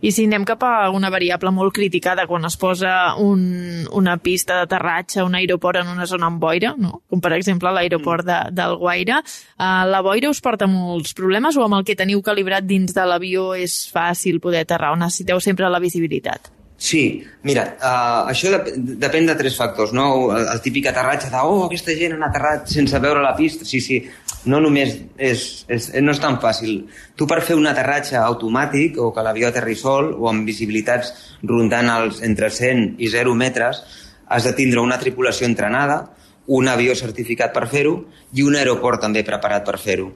I 0.00 0.12
si 0.16 0.24
anem 0.24 0.46
cap 0.48 0.62
a 0.64 0.88
una 0.96 1.10
variable 1.12 1.50
molt 1.52 1.74
criticada 1.76 2.24
quan 2.28 2.48
es 2.48 2.56
posa 2.56 3.16
un, 3.20 3.42
una 3.92 4.16
pista 4.16 4.56
d'aterratge, 4.56 5.24
un 5.26 5.36
aeroport 5.36 5.82
en 5.82 5.90
una 5.92 6.06
zona 6.08 6.30
amb 6.30 6.40
boira, 6.40 6.72
no? 6.78 7.02
com 7.10 7.20
per 7.20 7.34
exemple 7.36 7.72
l'aeroport 7.74 8.24
de, 8.24 8.38
del 8.56 8.78
Guaire, 8.80 9.20
uh, 9.20 9.82
la 9.90 10.00
boira 10.04 10.30
us 10.32 10.40
porta 10.40 10.68
molts 10.70 11.12
problemes 11.16 11.58
o 11.58 11.66
amb 11.66 11.80
el 11.80 11.84
que 11.84 11.98
teniu 11.98 12.24
calibrat 12.24 12.64
dins 12.64 12.96
de 12.96 13.04
l'avió 13.04 13.50
és 13.58 13.82
fàcil 13.92 14.40
poder 14.40 14.64
aterrar 14.64 14.94
o 14.94 15.00
necessiteu 15.00 15.42
sempre 15.44 15.68
la 15.68 15.82
visibilitat? 15.84 16.59
Sí, 16.80 17.20
mira, 17.44 17.66
uh, 17.76 18.30
això 18.32 18.48
dep 18.54 18.70
depèn 19.02 19.26
de 19.28 19.34
tres 19.36 19.52
factors, 19.60 19.90
no? 19.92 20.06
El, 20.32 20.46
el 20.48 20.62
típic 20.64 20.86
aterratge 20.88 21.28
de, 21.28 21.42
oh, 21.44 21.66
aquesta 21.66 21.92
gent 21.98 22.14
han 22.16 22.24
aterrat 22.24 22.70
sense 22.72 22.96
veure 23.04 23.20
la 23.20 23.34
pista. 23.36 23.66
Sí, 23.68 23.82
sí, 23.84 23.98
no 24.48 24.62
només 24.64 24.94
és, 25.20 25.42
és, 25.68 25.90
no 26.00 26.14
és 26.16 26.22
tan 26.22 26.38
fàcil. 26.40 26.86
Tu 27.20 27.28
per 27.28 27.42
fer 27.44 27.58
un 27.60 27.68
aterratge 27.68 28.16
automàtic 28.16 28.96
o 28.96 29.10
que 29.12 29.26
l'avió 29.26 29.50
aterri 29.50 29.76
sol 29.76 30.14
o 30.16 30.30
amb 30.32 30.48
visibilitats 30.48 31.12
rondant 31.52 31.92
els 31.98 32.24
entre 32.24 32.48
100 32.48 32.96
i 32.96 33.12
0 33.12 33.36
metres, 33.36 33.84
has 34.32 34.48
de 34.48 34.56
tindre 34.56 34.80
una 34.80 34.96
tripulació 35.04 35.50
entrenada, 35.50 36.00
un 36.48 36.72
avió 36.72 36.96
certificat 36.96 37.52
per 37.52 37.68
fer-ho 37.68 37.98
i 38.32 38.48
un 38.48 38.56
aeroport 38.56 39.04
també 39.04 39.20
preparat 39.28 39.68
per 39.68 39.76
fer-ho. 39.84 40.08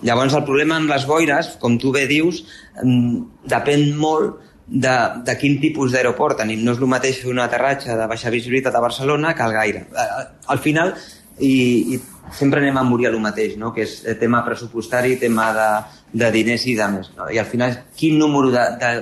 Llavors 0.00 0.32
el 0.32 0.48
problema 0.48 0.80
amb 0.80 0.88
les 0.94 1.04
boires, 1.04 1.56
com 1.60 1.76
tu 1.76 1.92
bé 1.92 2.06
dius, 2.08 2.44
mm, 2.80 3.48
depèn 3.52 3.90
molt 3.98 4.47
de, 4.68 4.94
de 5.24 5.36
quin 5.40 5.56
tipus 5.60 5.92
d'aeroport 5.92 6.38
tenim. 6.42 6.62
No 6.64 6.74
és 6.76 6.82
el 6.82 6.90
mateix 6.90 7.22
fer 7.22 7.32
un 7.32 7.40
aterratge 7.42 7.96
de 7.96 8.08
baixa 8.10 8.32
visibilitat 8.32 8.74
a 8.74 8.84
Barcelona 8.84 9.34
que 9.34 9.42
al 9.42 9.56
Gaire. 9.56 9.86
Eh, 9.88 10.26
al 10.52 10.60
final, 10.64 10.94
i, 11.38 11.94
i 11.94 12.00
sempre 12.34 12.60
anem 12.60 12.76
a 12.76 12.84
morir 12.84 13.08
a 13.08 13.12
lo 13.14 13.20
mateix, 13.22 13.56
no? 13.56 13.72
que 13.72 13.86
és 13.86 13.94
tema 14.20 14.42
pressupostari, 14.44 15.16
tema 15.16 15.48
de, 15.56 15.68
de 16.24 16.30
diners 16.34 16.66
i 16.68 16.76
de 16.76 16.90
més. 16.92 17.10
No? 17.16 17.30
I 17.32 17.40
al 17.40 17.48
final, 17.48 17.78
quin 17.96 18.18
número 18.20 18.52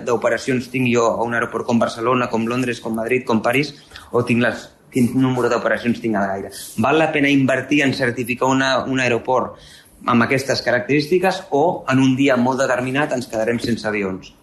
d'operacions 0.07 0.71
tinc 0.71 0.91
jo 0.93 1.09
a 1.11 1.27
un 1.27 1.35
aeroport 1.35 1.67
com 1.67 1.83
Barcelona, 1.83 2.31
com 2.31 2.47
Londres, 2.47 2.81
com 2.81 2.95
Madrid, 2.95 3.27
com 3.27 3.43
París, 3.43 3.75
o 4.13 4.23
tinc 4.25 4.45
les, 4.45 4.69
quin 4.95 5.11
número 5.19 5.51
d'operacions 5.51 6.01
tinc 6.03 6.17
al 6.17 6.31
Gaire? 6.31 6.55
Val 6.85 7.03
la 7.03 7.11
pena 7.13 7.33
invertir 7.33 7.83
en 7.87 7.95
certificar 7.95 8.53
una, 8.53 8.79
un 8.85 9.03
aeroport 9.03 9.59
amb 10.07 10.23
aquestes 10.23 10.61
característiques 10.63 11.47
o 11.51 11.85
en 11.91 11.99
un 11.99 12.15
dia 12.17 12.37
molt 12.39 12.61
determinat 12.63 13.17
ens 13.17 13.27
quedarem 13.31 13.59
sense 13.59 13.89
avions? 13.89 14.35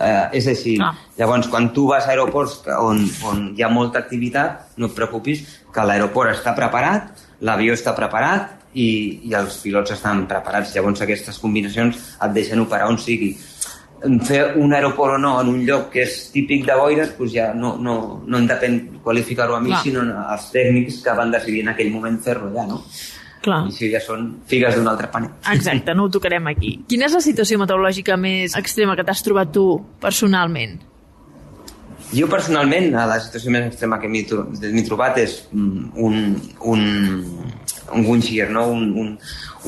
Eh, 0.00 0.38
és 0.40 0.46
així. 0.48 0.78
Ah. 0.80 0.94
Llavors, 1.18 1.48
quan 1.52 1.68
tu 1.76 1.86
vas 1.90 2.06
a 2.06 2.14
aeroports 2.14 2.62
on, 2.78 3.02
on 3.28 3.42
hi 3.56 3.64
ha 3.64 3.68
molta 3.72 4.00
activitat, 4.00 4.70
no 4.80 4.88
et 4.88 4.96
preocupis, 4.96 5.44
que 5.74 5.84
l'aeroport 5.84 6.32
està 6.32 6.54
preparat, 6.56 7.12
l'avió 7.44 7.76
està 7.76 7.92
preparat 7.96 8.56
i, 8.72 8.88
i 9.28 9.36
els 9.36 9.60
pilots 9.60 9.92
estan 9.92 10.24
preparats. 10.30 10.72
Llavors, 10.74 11.04
aquestes 11.04 11.38
combinacions 11.42 12.00
et 12.16 12.36
deixen 12.36 12.64
operar 12.64 12.88
on 12.88 12.98
sigui. 13.00 13.34
Fer 14.24 14.54
un 14.56 14.72
aeroport 14.72 15.18
o 15.18 15.20
no 15.20 15.34
en 15.42 15.50
un 15.52 15.60
lloc 15.68 15.90
que 15.92 16.06
és 16.06 16.14
típic 16.32 16.64
de 16.64 16.76
boires, 16.80 17.12
doncs 17.18 17.34
ja 17.34 17.50
no, 17.52 17.74
no, 17.76 17.96
no 18.24 18.38
en 18.40 18.46
depèn 18.48 18.78
qualificar-ho 19.04 19.58
a 19.58 19.60
mi, 19.60 19.74
Clar. 19.74 19.82
sinó 19.84 20.06
als 20.24 20.48
tècnics 20.54 21.02
que 21.04 21.16
van 21.18 21.34
decidir 21.34 21.66
en 21.66 21.74
aquell 21.74 21.92
moment 21.92 22.16
fer-ho 22.24 22.48
allà, 22.48 22.64
no? 22.70 22.80
Clar. 23.40 23.62
I 23.70 23.72
això 23.72 23.88
ja 23.94 24.00
són 24.04 24.26
figues 24.50 24.76
d'un 24.76 24.88
altre 24.90 25.08
paner. 25.12 25.30
Exacte, 25.54 25.94
no 25.96 26.06
ho 26.06 26.12
tocarem 26.12 26.50
aquí. 26.52 26.76
Quina 26.90 27.08
és 27.08 27.16
la 27.16 27.24
situació 27.24 27.60
meteorològica 27.62 28.18
més 28.20 28.56
extrema 28.58 28.96
que 28.98 29.06
t'has 29.08 29.24
trobat 29.24 29.52
tu 29.54 29.66
personalment? 30.02 30.78
Jo 32.10 32.26
personalment, 32.26 32.88
la 32.90 33.20
situació 33.22 33.52
més 33.54 33.68
extrema 33.68 34.00
que 34.02 34.08
m'he 34.10 34.24
trobat 34.26 35.20
és 35.22 35.36
mm, 35.52 35.92
un, 36.02 36.16
un, 36.72 36.80
un 37.94 38.06
windshear, 38.08 38.48
no? 38.50 38.64
un, 38.74 38.88
un, 38.98 39.12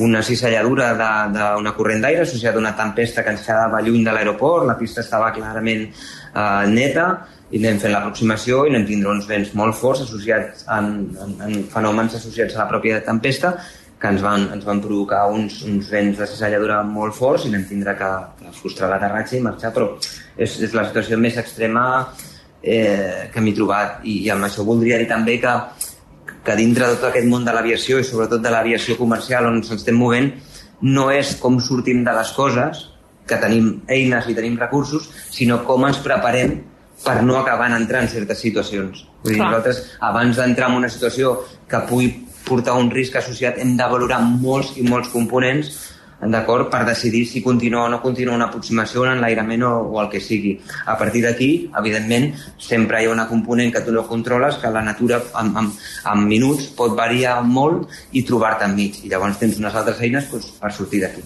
una 0.03 0.21
cisalladura 0.27 0.89
d'una 1.31 1.73
corrent 1.77 2.03
d'aire 2.03 2.25
associada 2.25 2.59
a 2.59 2.63
una 2.65 2.73
tempesta 2.75 3.23
que 3.23 3.31
ens 3.31 3.45
quedava 3.47 3.79
lluny 3.85 4.03
de 4.03 4.15
l'aeroport, 4.15 4.67
la 4.67 4.75
pista 4.79 4.99
estava 5.05 5.31
clarament 5.31 5.85
eh, 5.87 6.65
neta, 6.67 7.07
i 7.53 7.61
anem 7.61 7.77
fent 7.81 7.93
l'aproximació 7.93 8.63
i 8.65 8.73
anem 8.73 8.87
tindre 8.87 9.11
uns 9.13 9.29
vents 9.29 9.53
molt 9.57 9.77
forts 9.77 10.01
associats 10.07 10.65
en, 10.73 10.89
en, 11.21 11.33
en 11.45 11.63
fenòmens 11.69 12.17
associats 12.17 12.55
a 12.55 12.63
la 12.63 12.69
pròpia 12.71 13.01
tempesta 13.05 13.53
que 14.01 14.09
ens 14.11 14.23
van, 14.25 14.49
ens 14.55 14.65
van 14.67 14.81
provocar 14.83 15.21
uns, 15.31 15.61
uns 15.69 15.91
vents 15.93 16.17
de 16.19 16.27
cisalladura 16.27 16.81
molt 16.83 17.15
forts 17.15 17.45
i 17.45 17.51
anem 17.53 17.67
tindre 17.69 17.93
que, 17.99 18.09
que 18.39 18.55
frustrar 18.57 18.89
l'aterratge 18.91 19.37
i 19.37 19.43
marxar, 19.45 19.71
però 19.75 19.93
és, 20.35 20.57
és 20.65 20.73
la 20.75 20.83
situació 20.89 21.19
més 21.21 21.37
extrema 21.39 21.85
eh, 22.59 23.29
que 23.31 23.43
m'he 23.45 23.53
trobat. 23.55 24.01
I, 24.03 24.17
i 24.25 24.33
amb 24.33 24.49
això 24.49 24.65
voldria 24.67 24.97
dir 24.99 25.07
també 25.07 25.37
que, 25.39 25.53
que 26.43 26.57
dintre 26.59 26.89
de 26.89 26.97
tot 26.97 27.11
aquest 27.13 27.29
món 27.31 27.47
de 27.47 27.55
l'aviació 27.55 28.01
i 28.01 28.09
sobretot 28.09 28.43
de 28.43 28.51
l'aviació 28.51 28.97
comercial 28.99 29.47
on 29.47 29.61
ens 29.61 29.71
estem 29.77 29.95
movent 29.95 30.33
no 30.83 31.07
és 31.13 31.37
com 31.39 31.61
sortim 31.63 32.03
de 32.03 32.17
les 32.17 32.35
coses, 32.35 32.89
que 33.29 33.39
tenim 33.39 33.71
eines 33.87 34.27
i 34.27 34.35
tenim 34.35 34.59
recursos, 34.59 35.07
sinó 35.31 35.61
com 35.63 35.85
ens 35.87 36.01
preparem 36.03 36.57
per 37.03 37.21
no 37.23 37.39
acabar 37.39 37.71
entrant 37.73 38.05
en 38.07 38.11
certes 38.11 38.43
situacions. 38.45 39.05
Vull 39.23 39.35
dir, 39.35 39.41
nosaltres, 39.41 39.81
abans 40.03 40.37
d'entrar 40.37 40.69
en 40.71 40.83
una 40.83 40.91
situació 40.91 41.39
que 41.69 41.81
pugui 41.89 42.11
portar 42.43 42.75
un 42.79 42.91
risc 42.91 43.15
associat, 43.15 43.57
hem 43.59 43.75
de 43.79 43.89
valorar 43.89 44.21
molts 44.23 44.75
i 44.77 44.85
molts 44.87 45.11
components 45.13 45.71
d'acord 46.31 46.69
per 46.71 46.85
decidir 46.87 47.25
si 47.27 47.41
continua 47.43 47.83
o 47.83 47.89
no 47.89 48.01
continua 48.01 48.35
una 48.35 48.45
aproximació, 48.45 49.01
un 49.03 49.13
enlairament 49.15 49.65
o, 49.67 49.73
o 49.91 50.01
el 50.01 50.09
que 50.11 50.21
sigui. 50.23 50.53
A 50.85 50.97
partir 50.99 51.23
d'aquí, 51.25 51.51
evidentment, 51.79 52.31
sempre 52.57 53.01
hi 53.01 53.09
ha 53.09 53.13
una 53.15 53.27
component 53.27 53.73
que 53.73 53.83
tu 53.83 53.91
no 53.91 54.05
controles, 54.07 54.59
que 54.61 54.71
la 54.71 54.85
natura 54.85 55.21
en, 55.41 55.53
en, 55.59 55.71
en 56.13 56.27
minuts 56.27 56.71
pot 56.77 56.95
variar 56.95 57.41
molt 57.43 57.89
i 58.11 58.23
trobar-te 58.23 58.69
enmig. 58.69 59.03
I 59.03 59.11
llavors 59.13 59.39
tens 59.41 59.59
unes 59.59 59.75
altres 59.75 60.03
eines 60.03 60.29
doncs, 60.31 60.53
per 60.61 60.71
sortir 60.71 61.03
d'aquí. 61.03 61.25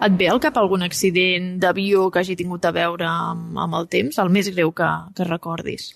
Et 0.00 0.14
ve 0.16 0.28
al 0.32 0.38
cap 0.40 0.56
algun 0.56 0.80
accident 0.86 1.56
d'avió 1.60 2.06
que 2.08 2.22
hagi 2.22 2.36
tingut 2.36 2.64
a 2.64 2.72
veure 2.72 3.04
amb, 3.04 3.56
amb 3.66 3.74
el 3.76 3.88
temps, 3.92 4.16
el 4.22 4.30
més 4.32 4.48
greu 4.54 4.72
que, 4.72 4.88
que 5.16 5.26
recordis? 5.28 5.90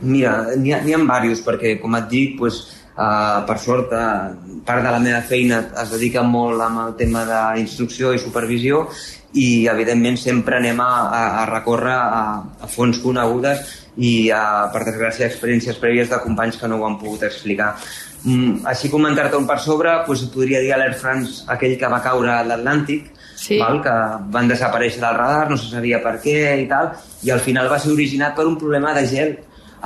Mira, 0.00 0.32
n'hi 0.56 0.72
ha, 0.72 0.78
ha 0.80 1.18
diversos, 1.22 1.42
perquè, 1.44 1.76
com 1.82 1.94
et 1.98 2.06
dic, 2.10 2.38
pues, 2.38 2.62
uh, 2.96 3.42
per 3.46 3.58
sort, 3.60 3.92
uh, 3.92 4.62
part 4.64 4.82
de 4.86 4.94
la 4.94 5.02
meva 5.04 5.20
feina 5.28 5.60
es 5.82 5.92
dedica 5.92 6.24
molt 6.24 6.64
amb 6.64 6.80
el 6.86 6.96
tema 6.98 7.26
d'instrucció 7.28 8.14
i 8.16 8.22
supervisió 8.22 8.86
i, 9.34 9.68
evidentment, 9.68 10.16
sempre 10.18 10.56
anem 10.56 10.80
a, 10.80 10.90
a, 11.04 11.22
a 11.42 11.46
recórrer 11.52 11.94
a, 11.94 12.24
a 12.56 12.70
fons 12.72 13.02
conegudes 13.04 13.68
i, 13.96 14.30
a, 14.32 14.72
per 14.72 14.86
desgràcia, 14.88 15.28
experiències 15.28 15.76
prèvies 15.82 16.08
de 16.08 16.22
companys 16.24 16.56
que 16.56 16.72
no 16.72 16.80
ho 16.80 16.88
han 16.88 16.98
pogut 17.00 17.28
explicar. 17.28 17.74
Mm, 18.22 18.62
així 18.70 18.86
comentar-te 18.90 19.34
un 19.34 19.48
per 19.48 19.58
sobre, 19.58 19.92
doncs, 20.06 20.28
podria 20.30 20.60
dir 20.62 20.70
a 20.74 20.78
l'Air 20.78 20.94
France 20.98 21.42
aquell 21.50 21.74
que 21.78 21.90
va 21.90 21.98
caure 22.04 22.30
a 22.30 22.44
l'Atlàntic, 22.46 23.08
sí. 23.34 23.58
val? 23.58 23.80
que 23.82 23.94
van 24.34 24.50
desaparèixer 24.50 25.02
del 25.02 25.16
radar, 25.18 25.48
no 25.50 25.58
se 25.58 25.72
sabia 25.72 25.98
per 26.04 26.18
què 26.22 26.36
i 26.62 26.68
tal, 26.70 26.92
i 27.26 27.32
al 27.34 27.42
final 27.42 27.70
va 27.72 27.80
ser 27.82 27.90
originat 27.96 28.36
per 28.38 28.46
un 28.46 28.58
problema 28.60 28.94
de 28.94 29.06
gel 29.10 29.34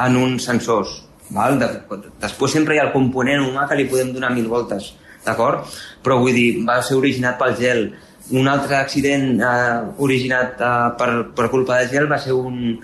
en 0.04 0.18
uns 0.20 0.48
sensors. 0.50 0.98
Val? 1.32 1.56
De, 1.58 1.70
després 2.22 2.58
sempre 2.58 2.76
hi 2.76 2.82
ha 2.82 2.88
el 2.90 2.94
component 2.94 3.46
humà 3.48 3.64
que 3.70 3.78
li 3.78 3.88
podem 3.88 4.12
donar 4.14 4.34
mil 4.34 4.50
voltes, 4.52 4.92
d'acord? 5.24 5.64
Però 6.04 6.20
vull 6.20 6.36
dir, 6.36 6.50
va 6.68 6.82
ser 6.84 7.00
originat 7.00 7.40
pel 7.40 7.56
gel. 7.58 7.82
Un 8.36 8.50
altre 8.50 8.76
accident 8.76 9.40
eh, 9.40 9.80
originat 10.02 10.60
eh, 10.60 10.70
per, 10.98 11.10
per 11.34 11.48
culpa 11.48 11.80
de 11.80 11.88
gel 11.92 12.08
va 12.10 12.18
ser 12.20 12.34
un, 12.34 12.76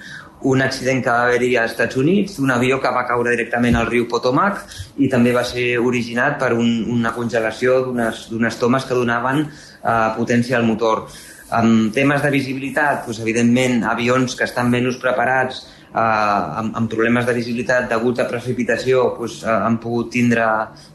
un 0.45 0.63
accident 0.63 1.03
que 1.03 1.11
va 1.11 1.27
haver-hi 1.27 1.57
als 1.57 1.73
Estats 1.73 1.97
Units, 1.97 2.39
un 2.43 2.51
avió 2.51 2.81
que 2.81 2.91
va 2.95 3.05
caure 3.09 3.35
directament 3.35 3.77
al 3.79 3.89
riu 3.91 4.07
Potomac 4.11 4.63
i 4.99 5.09
també 5.13 5.33
va 5.35 5.45
ser 5.47 5.77
originat 5.79 6.39
per 6.41 6.53
un, 6.55 6.71
una 6.91 7.13
congelació 7.17 7.79
d'unes 7.89 8.59
tomes 8.61 8.89
que 8.89 8.99
donaven 8.99 9.45
eh, 9.45 10.09
potència 10.17 10.59
al 10.59 10.67
motor. 10.69 11.07
En 11.53 11.91
temes 11.93 12.23
de 12.25 12.31
visibilitat, 12.33 13.05
doncs, 13.07 13.21
evidentment, 13.21 13.83
avions 13.85 14.35
que 14.39 14.47
estan 14.49 14.71
menys 14.73 14.99
preparats 15.03 15.67
eh, 15.95 16.59
amb, 16.61 16.75
amb 16.77 16.91
problemes 16.91 17.27
de 17.27 17.35
visibilitat 17.37 17.89
degut 17.91 18.21
a 18.21 18.27
precipitació 18.29 19.05
doncs, 19.19 19.43
eh, 19.45 19.53
han 19.53 19.79
pogut 19.83 20.11
tindre, 20.15 20.47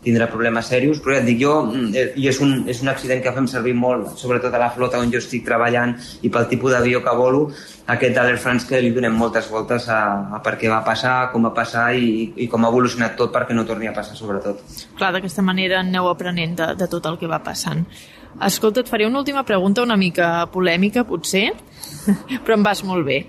tindre 0.04 0.28
problemes 0.32 0.68
serios, 0.68 1.00
però 1.04 1.16
ja 1.16 1.22
et 1.22 1.30
dic 1.30 1.42
jo, 1.42 1.56
mm, 1.66 1.94
eh, 1.96 2.08
i 2.18 2.28
és 2.32 2.40
un, 2.44 2.64
és 2.68 2.82
un 2.82 2.92
accident 2.94 3.22
que 3.24 3.34
fem 3.36 3.48
servir 3.48 3.76
molt, 3.78 4.18
sobretot 4.18 4.54
a 4.54 4.62
la 4.62 4.72
flota 4.74 5.00
on 5.00 5.12
jo 5.14 5.22
estic 5.22 5.46
treballant 5.46 5.96
i 6.22 6.30
pel 6.34 6.48
tipus 6.50 6.74
d'avió 6.74 7.04
que 7.04 7.16
volo, 7.16 7.48
aquest 7.88 8.16
de 8.16 8.24
l'Air 8.24 8.42
France 8.42 8.68
que 8.68 8.82
li 8.82 8.92
donem 8.92 9.16
moltes 9.16 9.50
voltes 9.50 9.88
a, 9.90 10.02
a 10.36 10.42
per 10.44 10.58
què 10.60 10.70
va 10.72 10.84
passar, 10.86 11.32
com 11.32 11.48
va 11.48 11.54
passar 11.56 11.94
i, 11.96 12.34
i 12.36 12.48
com 12.52 12.66
ha 12.66 12.74
evolucionat 12.74 13.16
tot 13.20 13.34
perquè 13.34 13.56
no 13.56 13.66
torni 13.66 13.88
a 13.88 13.96
passar, 13.96 14.18
sobretot. 14.18 14.64
Clar, 14.98 15.14
d'aquesta 15.16 15.46
manera 15.46 15.80
aneu 15.80 16.10
aprenent 16.10 16.58
de, 16.58 16.72
de 16.76 16.88
tot 16.92 17.06
el 17.06 17.20
que 17.22 17.30
va 17.30 17.40
passant. 17.44 17.86
Escolta, 18.44 18.84
et 18.84 18.90
faré 18.90 19.08
una 19.08 19.18
última 19.24 19.42
pregunta 19.48 19.82
una 19.82 19.96
mica 19.98 20.46
polèmica, 20.54 21.08
potser, 21.08 21.48
però 22.44 22.58
em 22.58 22.66
vas 22.66 22.84
molt 22.86 23.08
bé 23.08 23.24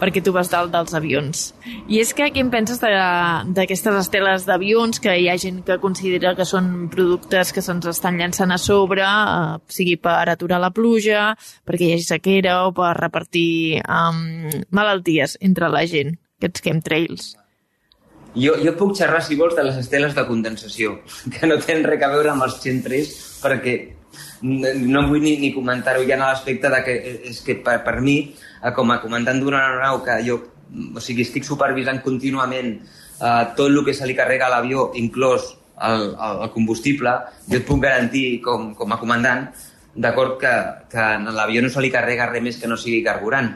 perquè 0.00 0.22
tu 0.24 0.32
vas 0.34 0.50
dalt 0.50 0.72
dels 0.72 0.94
avions. 0.96 1.50
I 1.88 2.00
és 2.02 2.12
que 2.16 2.30
què 2.32 2.42
en 2.42 2.50
penses 2.52 2.80
d'aquestes 2.80 3.98
esteles 4.00 4.46
d'avions 4.48 5.02
que 5.02 5.14
hi 5.20 5.28
ha 5.30 5.36
gent 5.40 5.62
que 5.66 5.78
considera 5.82 6.34
que 6.38 6.48
són 6.48 6.88
productes 6.92 7.52
que 7.52 7.64
se'ns 7.64 7.86
estan 7.92 8.18
llançant 8.20 8.52
a 8.52 8.58
sobre, 8.58 9.04
eh, 9.04 9.58
sigui 9.68 9.96
per 10.00 10.24
aturar 10.28 10.60
la 10.60 10.72
pluja, 10.74 11.34
perquè 11.66 11.86
hi 11.86 11.92
hagi 11.98 12.08
sequera 12.08 12.64
o 12.66 12.72
per 12.76 12.94
repartir 12.98 13.82
um, 13.84 14.50
malalties 14.70 15.38
entre 15.40 15.68
la 15.68 15.86
gent, 15.86 16.16
aquests 16.40 16.64
chemtrails? 16.64 17.34
Jo, 18.34 18.54
jo 18.62 18.74
puc 18.78 18.92
xerrar, 18.98 19.22
si 19.26 19.38
vols, 19.38 19.56
de 19.58 19.64
les 19.66 19.78
esteles 19.80 20.14
de 20.14 20.26
condensació, 20.26 21.00
que 21.34 21.48
no 21.50 21.58
tenen 21.62 21.88
res 21.88 22.04
a 22.06 22.12
veure 22.12 22.34
amb 22.34 22.46
els 22.46 22.60
chemtrails, 22.62 23.16
perquè 23.42 23.78
no 24.42 25.02
vull 25.08 25.20
ni, 25.20 25.34
ni 25.40 25.50
comentar-ho 25.52 26.04
ja 26.08 26.16
en 26.16 26.22
l'aspecte 26.24 26.70
de 26.72 26.78
que 26.84 26.94
és 27.30 27.42
que 27.44 27.58
per, 27.64 27.80
per 27.84 27.98
mi 28.00 28.20
Eh, 28.60 28.72
com 28.76 28.90
a 28.92 28.98
comandant 29.00 29.38
d'una 29.40 29.60
aeronau 29.64 30.02
que 30.04 30.18
jo 30.26 30.36
o 30.70 31.00
sigui, 31.02 31.24
estic 31.24 31.46
supervisant 31.48 32.02
contínuament 32.04 32.74
eh, 32.76 33.44
tot 33.56 33.66
el 33.70 33.80
que 33.86 33.94
se 33.96 34.06
li 34.06 34.14
carrega 34.18 34.46
a 34.46 34.52
l'avió, 34.52 34.90
inclòs 35.00 35.48
el, 35.88 36.04
el, 36.12 36.42
el 36.44 36.50
combustible, 36.52 37.14
jo 37.48 37.56
et 37.58 37.66
puc 37.66 37.80
garantir 37.82 38.24
com, 38.44 38.70
com 38.76 38.92
a 38.92 39.00
comandant 39.00 39.48
d'acord 39.96 40.36
que, 40.42 40.52
que 40.92 41.00
a 41.00 41.16
l'avió 41.34 41.64
no 41.64 41.72
se 41.72 41.82
li 41.82 41.90
carrega 41.90 42.28
res 42.28 42.44
més 42.44 42.60
que 42.60 42.68
no 42.68 42.78
sigui 42.78 43.00
carburant. 43.06 43.48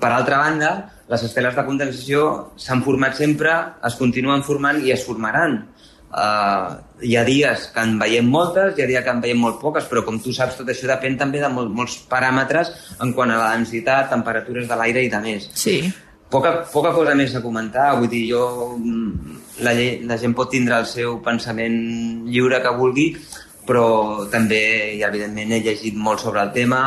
Per 0.00 0.10
altra 0.10 0.40
banda, 0.40 0.72
les 1.10 1.22
esteles 1.26 1.56
de 1.56 1.64
condensació 1.66 2.26
s'han 2.60 2.82
format 2.84 3.16
sempre, 3.18 3.52
es 3.84 3.96
continuen 4.00 4.44
formant 4.46 4.80
i 4.84 4.92
es 4.94 5.04
formaran. 5.06 5.60
Uh, 6.14 6.78
hi 7.02 7.16
ha 7.18 7.24
dies 7.26 7.66
que 7.74 7.82
en 7.82 7.96
veiem 7.98 8.28
moltes, 8.30 8.76
hi 8.78 8.84
ha 8.84 8.86
dies 8.86 9.02
que 9.02 9.10
en 9.10 9.20
veiem 9.24 9.40
molt 9.42 9.58
poques, 9.60 9.88
però 9.90 10.04
com 10.06 10.20
tu 10.22 10.32
saps, 10.32 10.60
tot 10.60 10.68
això 10.70 10.86
depèn 10.86 11.18
també 11.18 11.40
de 11.42 11.50
mol 11.50 11.72
molts 11.74 11.98
paràmetres 12.10 12.70
en 13.02 13.12
quant 13.16 13.34
a 13.34 13.40
la 13.40 13.52
densitat, 13.56 14.12
temperatures 14.12 14.68
de 14.70 14.78
l'aire 14.78 15.02
i 15.02 15.10
de 15.10 15.20
més. 15.24 15.48
Sí. 15.58 15.80
Poca, 16.30 16.54
poca 16.70 16.94
cosa 16.94 17.14
més 17.18 17.34
a 17.34 17.42
comentar, 17.42 17.92
vull 17.98 18.08
dir, 18.10 18.24
jo, 18.30 18.44
la, 19.62 19.74
la 20.08 20.16
gent 20.18 20.32
pot 20.34 20.48
tindre 20.50 20.78
el 20.80 20.86
seu 20.90 21.18
pensament 21.22 21.76
lliure 22.30 22.62
que 22.62 22.72
vulgui, 22.78 23.08
però 23.66 24.24
també, 24.32 24.62
i 24.96 25.02
evidentment, 25.06 25.52
he 25.54 25.60
llegit 25.66 25.98
molt 25.98 26.22
sobre 26.24 26.42
el 26.42 26.50
tema, 26.54 26.80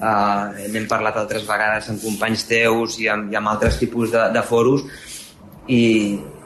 uh, 0.00 0.52
n'hem 0.70 0.86
parlat 0.90 1.18
altres 1.20 1.46
vegades 1.48 1.90
amb 1.92 2.02
companys 2.04 2.46
teus 2.50 2.98
i 3.02 3.10
amb, 3.12 3.32
i 3.32 3.40
amb 3.40 3.52
altres 3.54 3.80
tipus 3.80 4.12
de, 4.14 4.28
de 4.34 4.42
foros, 4.46 4.86
i, 5.68 5.82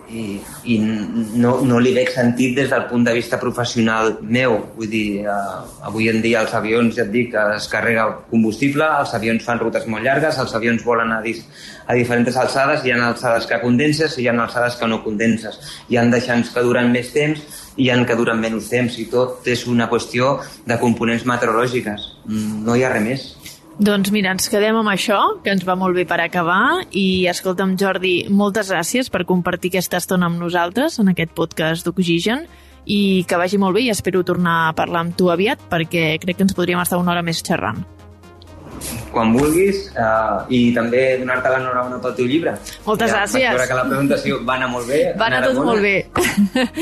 i, 0.09 0.25
i 0.73 0.77
no, 0.81 1.59
no 1.67 1.79
li 1.83 1.93
veig 1.97 2.11
sentit 2.15 2.55
des 2.57 2.71
del 2.71 2.87
punt 2.91 3.05
de 3.05 3.15
vista 3.17 3.39
professional 3.41 4.15
meu. 4.23 4.57
Vull 4.77 4.91
dir, 4.91 5.07
eh, 5.27 5.85
avui 5.91 6.09
en 6.13 6.23
dia 6.25 6.43
els 6.45 6.55
avions, 6.57 6.95
ja 6.97 7.05
et 7.05 7.13
dic, 7.13 7.35
es 7.59 7.69
carrega 7.73 8.07
combustible, 8.31 8.89
els 9.03 9.15
avions 9.19 9.45
fan 9.45 9.61
rutes 9.61 9.87
molt 9.91 10.07
llargues, 10.07 10.39
els 10.39 10.55
avions 10.57 10.85
volen 10.87 11.13
a, 11.13 11.21
dis, 11.25 11.45
a 11.87 11.97
diferents 11.99 12.37
alçades, 12.37 12.85
hi 12.85 12.95
ha 12.95 13.01
alçades 13.11 13.49
que 13.51 13.61
condenses 13.65 14.19
i 14.19 14.25
hi 14.25 14.31
ha 14.31 14.37
alçades 14.39 14.79
que 14.81 14.89
no 14.89 15.03
condenses. 15.05 15.61
Hi 15.89 15.99
ha 15.99 16.07
deixants 16.13 16.55
que 16.55 16.65
duren 16.65 16.93
més 16.95 17.13
temps 17.13 17.58
hi 17.79 17.91
ha 17.91 17.99
que 18.05 18.17
duren 18.19 18.41
menys 18.43 18.69
temps 18.73 18.99
i 18.99 19.07
tot 19.11 19.47
és 19.49 19.65
una 19.71 19.89
qüestió 19.91 20.37
de 20.67 20.79
components 20.81 21.25
meteorològiques. 21.29 22.09
Mm, 22.27 22.63
no 22.67 22.77
hi 22.77 22.85
ha 22.85 22.93
res 22.93 23.05
més. 23.05 23.27
Doncs 23.79 24.11
mira, 24.11 24.33
ens 24.35 24.51
quedem 24.51 24.75
amb 24.75 24.91
això, 24.91 25.19
que 25.45 25.53
ens 25.55 25.63
va 25.67 25.77
molt 25.79 25.95
bé 25.95 26.03
per 26.11 26.19
acabar, 26.19 26.83
i 26.91 27.29
escolta'm, 27.31 27.77
Jordi, 27.79 28.25
moltes 28.29 28.73
gràcies 28.75 29.11
per 29.15 29.23
compartir 29.29 29.71
aquesta 29.71 30.01
estona 30.03 30.27
amb 30.27 30.43
nosaltres 30.43 30.99
en 30.99 31.13
aquest 31.13 31.31
podcast 31.37 31.87
d'Oxigen, 31.87 32.49
i 32.91 33.23
que 33.29 33.39
vagi 33.39 33.61
molt 33.61 33.77
bé 33.77 33.85
i 33.87 33.93
espero 33.93 34.25
tornar 34.27 34.57
a 34.65 34.75
parlar 34.75 35.05
amb 35.05 35.15
tu 35.15 35.31
aviat, 35.31 35.63
perquè 35.71 36.17
crec 36.19 36.41
que 36.41 36.49
ens 36.49 36.59
podríem 36.59 36.83
estar 36.83 36.99
una 36.99 37.15
hora 37.15 37.23
més 37.23 37.45
xerrant 37.45 37.85
quan 39.13 39.33
vulguis 39.37 39.89
uh, 39.95 40.45
i 40.53 40.73
també 40.77 41.03
donar-te 41.21 41.53
l'enhorabona 41.53 42.01
pel 42.03 42.17
teu 42.19 42.29
llibre. 42.31 42.55
Moltes 42.87 43.13
ja, 43.13 43.23
gràcies. 43.23 43.49
Vaig 43.59 43.71
que 43.71 43.79
la 43.79 43.87
presentació 43.89 44.41
va 44.49 44.59
anar 44.59 44.71
molt 44.73 44.91
bé. 44.91 45.01
Va 45.19 45.29
anar 45.31 45.43
tot 45.47 45.61
molt 45.65 45.85
bé. 45.85 45.97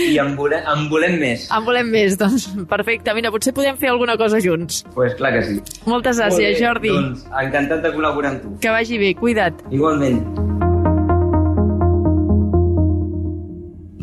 I 0.06 0.18
en 0.22 0.34
volem, 0.38 0.66
en 0.74 0.88
volem 0.92 1.18
més. 1.22 1.48
En 1.54 1.66
volem 1.66 1.92
més, 1.92 2.18
doncs 2.20 2.48
perfecte. 2.70 3.14
Mira, 3.16 3.32
potser 3.34 3.54
podem 3.56 3.78
fer 3.80 3.92
alguna 3.92 4.18
cosa 4.20 4.40
junts. 4.42 4.82
Doncs 4.86 4.96
pues 4.96 5.16
clar 5.20 5.32
que 5.36 5.44
sí. 5.46 5.60
Moltes 5.86 6.20
gràcies, 6.20 6.52
molt 6.52 6.60
bé, 6.60 6.64
Jordi. 6.64 6.92
Doncs 6.96 7.26
encantat 7.46 7.86
de 7.86 7.94
col·laborar 7.96 8.34
amb 8.34 8.44
tu. 8.44 8.56
Que 8.62 8.74
vagi 8.74 9.00
bé, 9.02 9.14
cuida't. 9.18 9.66
Igualment. 9.72 10.22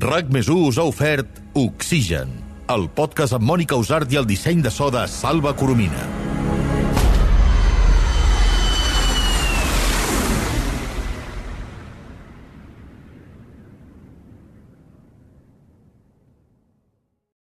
RAC 0.04 0.34
més 0.36 0.50
us 0.52 0.78
ha 0.78 0.84
ofert 0.90 1.40
Oxigen, 1.56 2.34
el 2.74 2.90
podcast 2.98 3.38
amb 3.38 3.48
Mònica 3.48 3.80
Usart 3.80 4.12
i 4.12 4.20
el 4.20 4.28
disseny 4.28 4.60
de 4.66 4.74
so 4.74 4.92
de 4.92 5.08
Salva 5.08 5.56
Coromina. 5.56 6.33